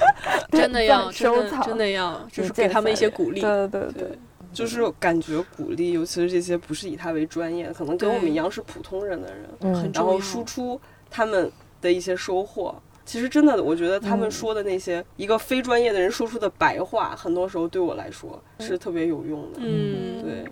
[0.50, 3.40] 真的要收藏，真的要，就是给他们一些鼓励。
[3.42, 4.18] 对对对对，
[4.52, 11.52] 就是感觉鼓励，尤其是这些不是以他为专业，可能跟我们一样是普通人的人，然后输出他们
[11.82, 12.74] 的一些收获。
[13.04, 19.58] 其实真的，我觉得他们说的那些、一个非专业的人说出的白话，很多时候对我来说是特别有用的。
[19.60, 20.44] 嗯，对，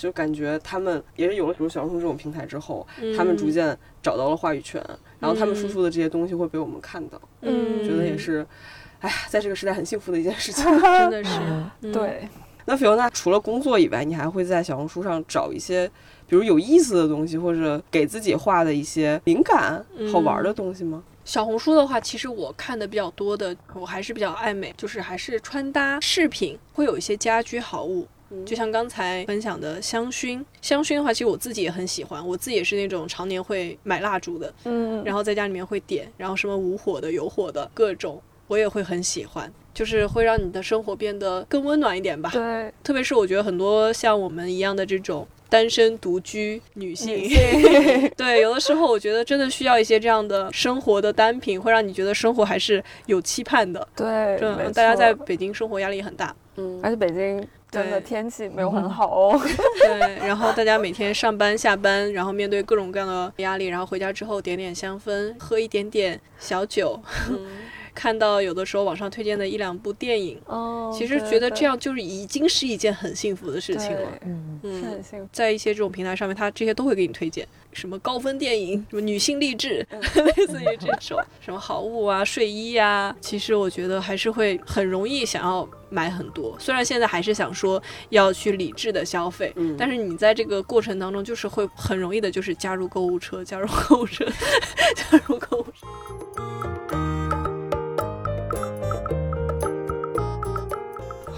[0.00, 4.82] 就感觉他们也是有了比如小红书这种平台之后，嗯他们逐渐找到了话语权，
[5.18, 8.46] 然后他们输出的这些东西会被我们看到，嗯，觉得也是，
[9.00, 10.64] 哎呀，在这个时代很幸福的一件事情。
[10.80, 11.38] 真的是，
[11.82, 12.26] 嗯，对，
[12.64, 15.86] 那菲欧娜除了工作以外，你还会在小红书上找一些，
[16.26, 21.02] 比如有意思的东西，或者给自己画的一些灵感、好玩的东西吗？
[21.22, 28.08] 小红书的话，其实我看的比较多的，我还是比较爱美，就是还是穿搭饰品，会有一些家居好物。
[28.46, 42.30] 就像刚才分享的香薰，香薰的话，其实我自己也很喜欢，我自己也是那种常年会买蜡烛的，嗯，然后在家里面会点，然后什么无火的、有火的各种，我也会很喜欢，就是会让你的生活变得更温暖一点吧。
[42.32, 53.86] 对，特别是我觉得很多像我们一样的这种单身独居女性，女性 对，有的时候我觉得真的需要一些这样的生活的单品，会让你觉得生活还是有期盼的。
[53.96, 59.40] 对，没真的，大家在北京生活压力很大，嗯而且北京真的对天气没有很好哦。
[59.80, 67.00] 对，然后大家每天上班下班，然后面对各种各样的压力，然后回家之后点点香氛，喝一点点小酒，
[67.94, 73.98] 看到有的时候网上推荐的一两部电影，哦，其实觉得这样就是已经是一件很幸福的事情了。
[73.98, 75.28] 对嗯是很嗯，幸福。
[75.32, 86.56] 在一些这种平台上面，它这些都会给你推荐，什么高分电影，什么女性励志，嗯 类似于这种什么好物啊、睡衣啊，其实我觉得还是会很容易想要买很多。
[86.58, 94.24] 虽然现在还是想说要去理智的消费，嗯但是你在这个过程当中，就是会很容易的，就是加入购物车，加入购物车，
[94.94, 96.99] 加入购物车。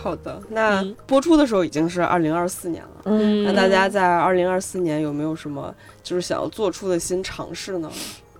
[0.02, 3.02] 好的，那播出的时候已经是二零二四年了。
[3.04, 5.72] 嗯，那大家在二零二四年有没有什么
[6.02, 7.88] 就是想要做出的新尝试呢？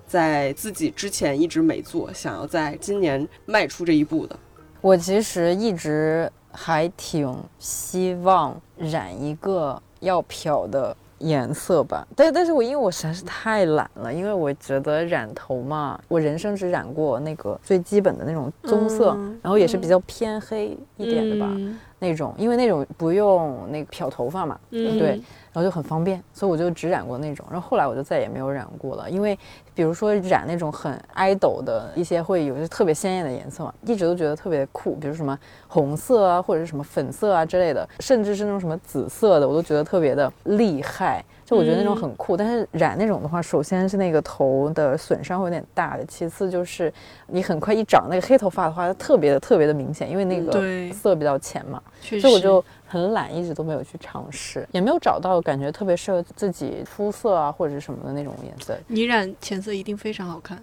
[0.09, 4.37] 在自己之前一直没做，想要在今年迈出这一步的。
[4.81, 10.97] 我其实一直还挺希望染一个要漂的。
[11.23, 21.51] 颜色吧，但但是我因为我实在是太懒了，因为我觉得染头嘛，我人生只染过那个最基本的那种棕色，然后也是比较偏黑一点的吧，
[21.99, 25.21] 那种，因为那种不用那个漂头发嘛，对。
[25.53, 29.11] 然后就很方便，所以我就只染过那种，然后后来我就再也没有染过了。
[29.11, 29.39] 因为
[29.75, 35.39] 比如说染那种很爱豆的一些，会有些特别鲜艳的颜色嘛，一直都觉得特别酷，比如什么
[35.69, 41.23] 红色啊，或者是什么粉色啊之类的，甚至是那种什么紫色的，我都觉得特别的厉害。
[41.45, 46.91] 就我觉得那种很酷，但是染那种的话，首先是那个头的损伤会有点大的，其次就是
[47.27, 52.65] 你很快一长那个黑头发的话，它特别的特别的明显，因为那个色比较浅嘛，所以我就。
[52.93, 58.77] 很懒，一直都没有去尝试，也没有找到感觉特别适合自己肤色啊或者什么的那种颜色。
[58.87, 60.63] 你染浅色一定非常好看，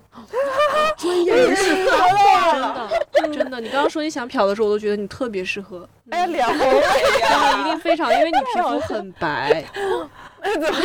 [0.95, 1.97] 专业人士说
[3.13, 3.59] 真的真的。
[3.59, 5.89] 你刚刚说你想漂的时候，我都觉得你特别适合。
[6.11, 9.65] 哎呀，脸红呀，一定非常，因为你皮肤很白。
[10.41, 10.79] 哎，怎么？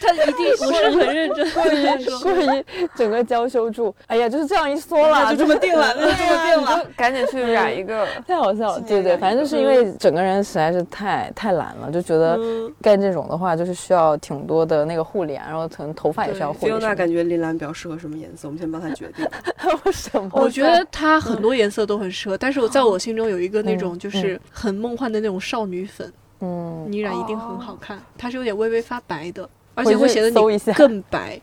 [0.00, 2.64] 他一定 不是很认真，故意故意
[2.96, 3.94] 整个娇羞住。
[4.06, 8.80] 哎呀，就是这样一缩了，就这么定了，那就这么定了，赶紧去染一个，太好笑了。
[8.82, 12.38] 对对，反正就是因为整个人实在是太太懒了，就觉得
[12.80, 16.72] 干这种的话就是需要挺多的那个护理，然后可能头发也需要护理。
[16.80, 18.48] 那感觉林兰比较适合什么颜色？
[18.48, 19.26] 我们先帮她决定。
[19.84, 20.30] 为什么？
[20.32, 26.10] 我觉得她 很多颜色都很适合，但是我在我心中有一个那种就是很梦幻的那种少女粉。
[26.40, 29.48] 嗯，你染一定很好看，它是有点微微发白的，
[29.78, 31.40] 而且会显得你更白。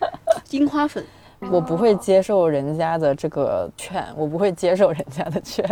[0.50, 1.02] 樱花粉，
[1.50, 5.64] 我不会接受人家的这个劝，我不会接受人家的劝。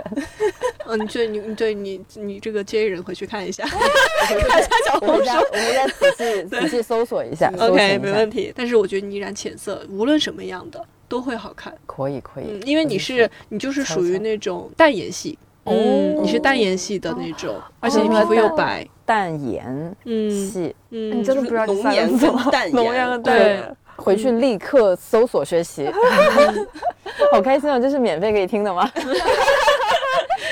[0.87, 3.65] 嗯， 你对，你对你你这个接人回去看一下，
[4.27, 7.53] 看一下小红书，我们再仔细仔细搜索一下。
[7.59, 8.53] OK，没问题。
[8.57, 11.73] 但是我觉得你染浅色，无论什么样的都会好看。
[11.87, 15.39] 可以可以，因为你是你就是属于那种淡颜系。
[15.67, 23.63] 嗯，你是淡颜系的那种，而且你皮肤又白，淡颜系，嗯，你真的不知道浓颜跟淡颜，浓颜对，
[23.97, 25.91] 回去立刻搜索学习，
[27.33, 27.79] 好开心哦！
[27.81, 28.89] 这是免费可以听的吗？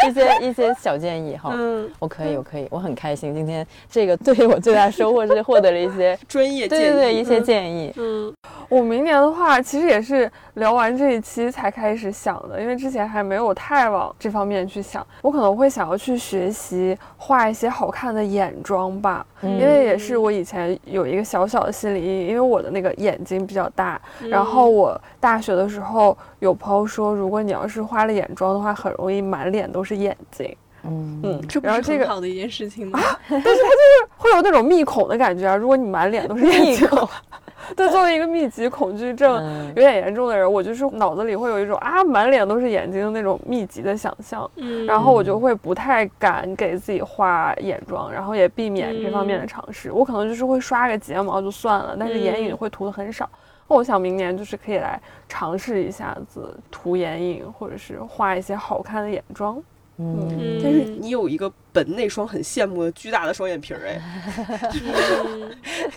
[0.09, 3.35] 一些一些小建议哈，嗯，我可以，我可以，我很开心。
[3.35, 7.93] 今天这个对于我最大收获是获得了一些 专业，对对对，一些建议。
[7.97, 8.33] 嗯，
[8.69, 15.05] 我明年的话，其实也是聊完这一期才开始想的，因为之前还没有太往这方面去想。
[15.23, 29.95] 我可能会想要去学习画一些好看的眼妆吧，因为也是我以前有一个小小的心理阴影，因为我的那个眼睛比较大，然后我大学的时候有朋友说，如果你要是画了眼妆的话，很容易满脸都是。
[29.95, 32.99] 眼睛，嗯嗯，这不是很好的一件事情吗？
[33.29, 35.55] 但是它就是会有那种密孔的感觉啊！
[35.55, 36.89] 如果你满脸都是眼睛，
[37.77, 49.91] 对，作为一个密集恐惧症有点严重的人，我就是脑子里会有一种啊，满脸都是眼睛的那种密集的想象，嗯，然后我就会不太敢给自己画眼妆，然后也避免这方面的尝试。
[49.91, 53.29] 我可能就是会刷个睫毛就算了，但是眼影会涂的很少。
[53.67, 59.61] 我想明年就是可以来尝试一下子涂眼影，或者是画一些好看的眼妆。
[59.97, 64.01] 嗯，但是你有一个本内双很羡慕的巨大的双眼皮儿哎，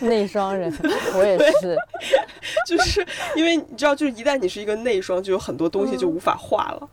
[0.06, 0.72] 内双人
[1.16, 1.76] 我也是，
[2.66, 3.04] 就是
[3.34, 6.88] 因为你知道，就是一旦你是一个内双，就有很多东西就无法画了。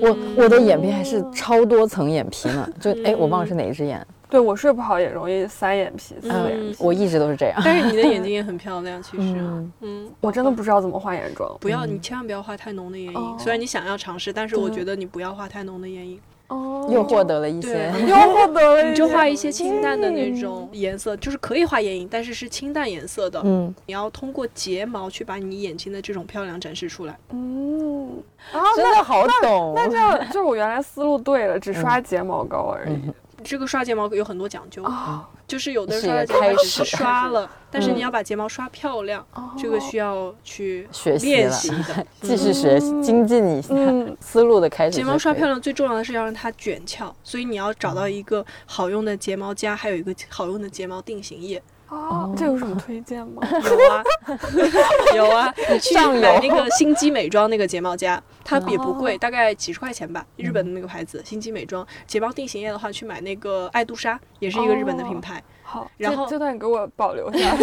[0.00, 4.06] 我我的眼皮还是超多层眼皮呢，就哎，我忘了是哪一只眼。
[4.30, 7.58] 对我睡不好也容易三眼皮，四眼皮，我一直都是这样。
[7.64, 9.34] 但是你的眼睛也很漂亮，其实，
[9.80, 11.56] 嗯，我真的不知道怎么画眼妆。
[11.60, 13.38] 不要，你千万不要画太浓的眼影。
[13.38, 16.20] 虽然你想要尝试，但是我觉得你不要画太浓的眼影。
[16.48, 23.40] 哦，又获得了一些，又获得了，你就画一些清淡的那种颜色，就是可以画眼影，但是是清淡颜色的。
[23.44, 27.18] 嗯，你要通过睫毛去把你眼睛的这种漂亮展示出来。
[27.30, 28.22] 嗯，
[28.52, 29.74] 啊，真的好懂。
[29.76, 32.98] 那这样就是我原来思路对了，只刷睫毛膏而已。
[33.44, 39.24] 这个刷睫毛有很多讲究啊，就是有的刷睫毛只是刷了，但是你要把睫毛刷漂亮，
[39.56, 43.74] 这个需要去学习练习的， 继续学习精进一下
[44.20, 44.96] 思路的开始。
[44.96, 51.62] 睫毛刷漂亮最重要的是要让它卷翘，所以你要找到一个好用的睫毛夹，还有一个好用的睫毛定型液。
[51.88, 53.42] 哦，这有什么推荐吗？
[53.50, 54.04] 有啊，
[55.16, 60.24] 有啊，你去买那个 心机美妆那个睫毛夹，它也不贵，大概几十块钱吧。
[60.36, 65.42] 日本的那个牌子，心机美妆睫毛定型液的话，去买那个爱杜莎，也是一个日本的品牌。
[65.62, 67.56] 好，然后这段给我保留下。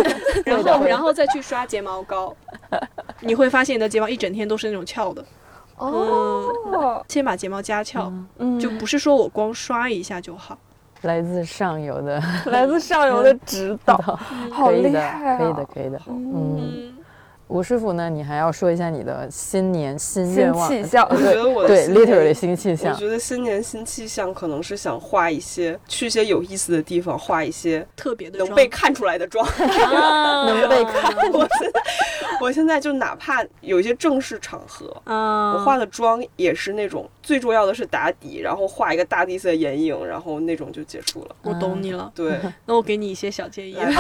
[0.46, 2.36] 然后，然后再去刷睫毛膏，
[3.22, 5.24] 你会发现你的睫毛一整天都是那种翘的。
[5.78, 10.58] 哦，先把睫毛夹翘，嗯，就不是说我光刷一下就好。
[11.06, 13.96] 来自上游的，来自上游的指导，
[14.52, 15.38] 好厉害啊！
[15.38, 16.95] 可以的，可以的，嗯。
[17.48, 18.10] 吴师傅呢？
[18.10, 20.68] 你还要说一下你的新年新愿望。
[20.68, 22.92] 气象，我觉得我的对 literally 新气象。
[22.92, 31.16] 我觉得新年新气象可能是想画一些去一些有意思的地方，画一些特别的能被看出来的妆， 能被看。
[31.32, 31.82] 我现在
[32.42, 41.36] 我现在就哪怕有一些正式场合，我化的妆也是那种最重要的是打底，然后画一个大地色眼影，然后那种就结束了。
[41.44, 42.12] 我懂你了。
[42.16, 43.92] 对， 那我给你一些小建议，来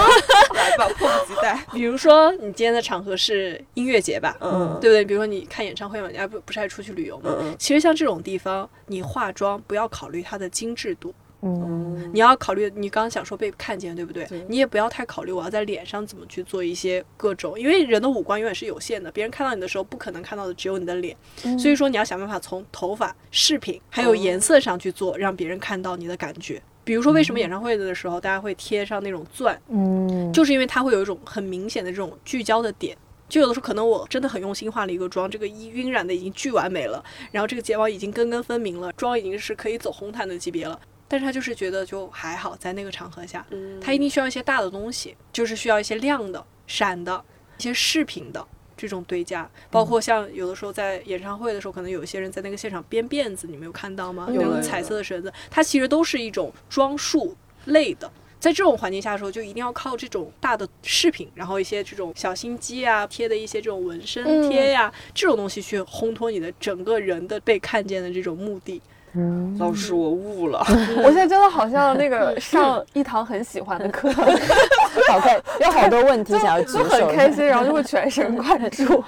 [0.77, 1.63] 吧，迫不及待。
[1.71, 3.34] 比如说，你今天的场合是。
[3.35, 5.03] 是音乐节吧，嗯，对不对？
[5.03, 7.31] 比如说你看演唱会嘛，你还不不是还出去旅游嘛？
[7.59, 14.27] 其实像这种地方，你化妆不要考虑它的精致度，嗯，你要考虑你刚刚想说被看见，对不对？
[14.47, 21.15] 你也不要太考虑我要在脸上怎么去做一些各种，因为人的五官永远是有限的，别人看到你的时候不可能看到的只有你的脸，
[21.59, 26.61] 所以说你要想办法从头发、饰品还有颜色上去做，让别人看到你的感觉。
[26.83, 29.59] 比如说，为什么演唱会的时候大家会贴上那种钻？
[29.69, 32.95] 嗯，就是因为它会有一种很明显的这种聚焦的点。
[33.35, 37.03] 就有的时候可能我真的很用心化了一个妆，这个一晕染的已经巨完美了，
[37.33, 40.79] 然后这个睫毛已经根根分明了，妆已经是可以走红毯的级别了。
[41.09, 43.45] 但是他就是觉得就还好，在那个场合下，
[43.81, 47.21] 他一定需要一些大的东西，就是需要一些亮的、闪的、
[47.57, 48.47] 一些饰品的
[48.77, 54.29] 这种堆加，包括像有的时候在演唱会的时候，可能有一些人在那个现场编辫子，你没有看到吗？
[54.31, 57.35] 有彩色的绳子，它其实都是一种装束
[57.65, 58.09] 类的。
[58.39, 68.81] 在这种环境下的时候，就一定要靠这种大的饰品，然后一些这种小心机啊，贴的一些这种纹身贴呀，这种东西去烘托你的整个人的被看见的这种目的。
[69.15, 70.59] 嗯，老师，我悟了。
[70.97, 74.09] 我现在真的好像那个 上一堂很喜欢的课，
[75.61, 79.03] 有好多问题想要举手，很开心，然后就会全神贯注。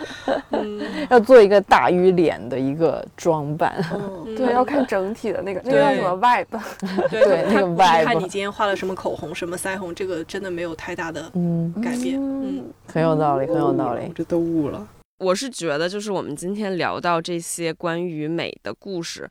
[0.51, 3.75] 嗯，要做一个大于脸的一个装扮。
[4.37, 6.45] 对，要看整体的那个那个叫什么 vibe。
[7.09, 8.05] 对，那个 vibe。
[8.05, 12.17] 看你今天画了什么口红，什么腮红，这个真的没有太大的嗯改变。
[12.17, 12.63] 嗯，
[12.93, 14.11] 很有道理，很有道理。
[14.15, 14.87] 这都悟了。
[15.19, 19.27] 我是觉得，就是我们今天聊到这些关于美的故事，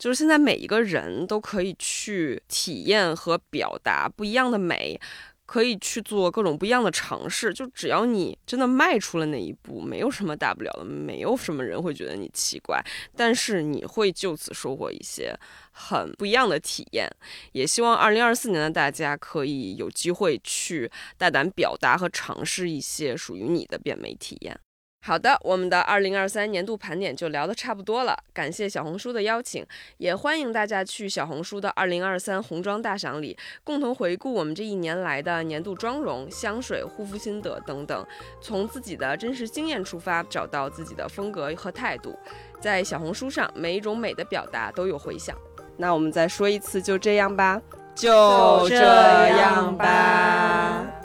[0.00, 4.98] 就是现在每一个人都可以去体验和表达不一样的美，
[5.44, 7.52] 可以去做各种不一样的尝试。
[7.52, 12.82] 就只要你真的迈出了那一步，没有什么大不了的，没有什么人会觉得你奇怪，
[13.14, 15.38] 但是你会就此收获一些
[15.70, 17.06] 很不一样的体验。
[17.52, 24.58] 也希望二零二四年的大家可以有机会去大胆表达和尝试一些属于你的变美体验。
[25.02, 28.14] 好的，我们的二零二三年度盘点就聊得差不多了。
[28.34, 29.64] 感谢小红书的邀请，
[29.96, 38.06] 也欢迎大家去小红书的二零二三红妆大赏里，共同回顾我们这一年来的年度妆容、香水、护肤心得等等，
[38.42, 42.14] 从自己的真实经验出发，找到自己的风格和态度。
[42.60, 45.34] 在小红书上，每一种美的表达都有回响。
[45.78, 47.60] 那我们再说一次，就这样吧，
[47.94, 50.99] 就这样吧。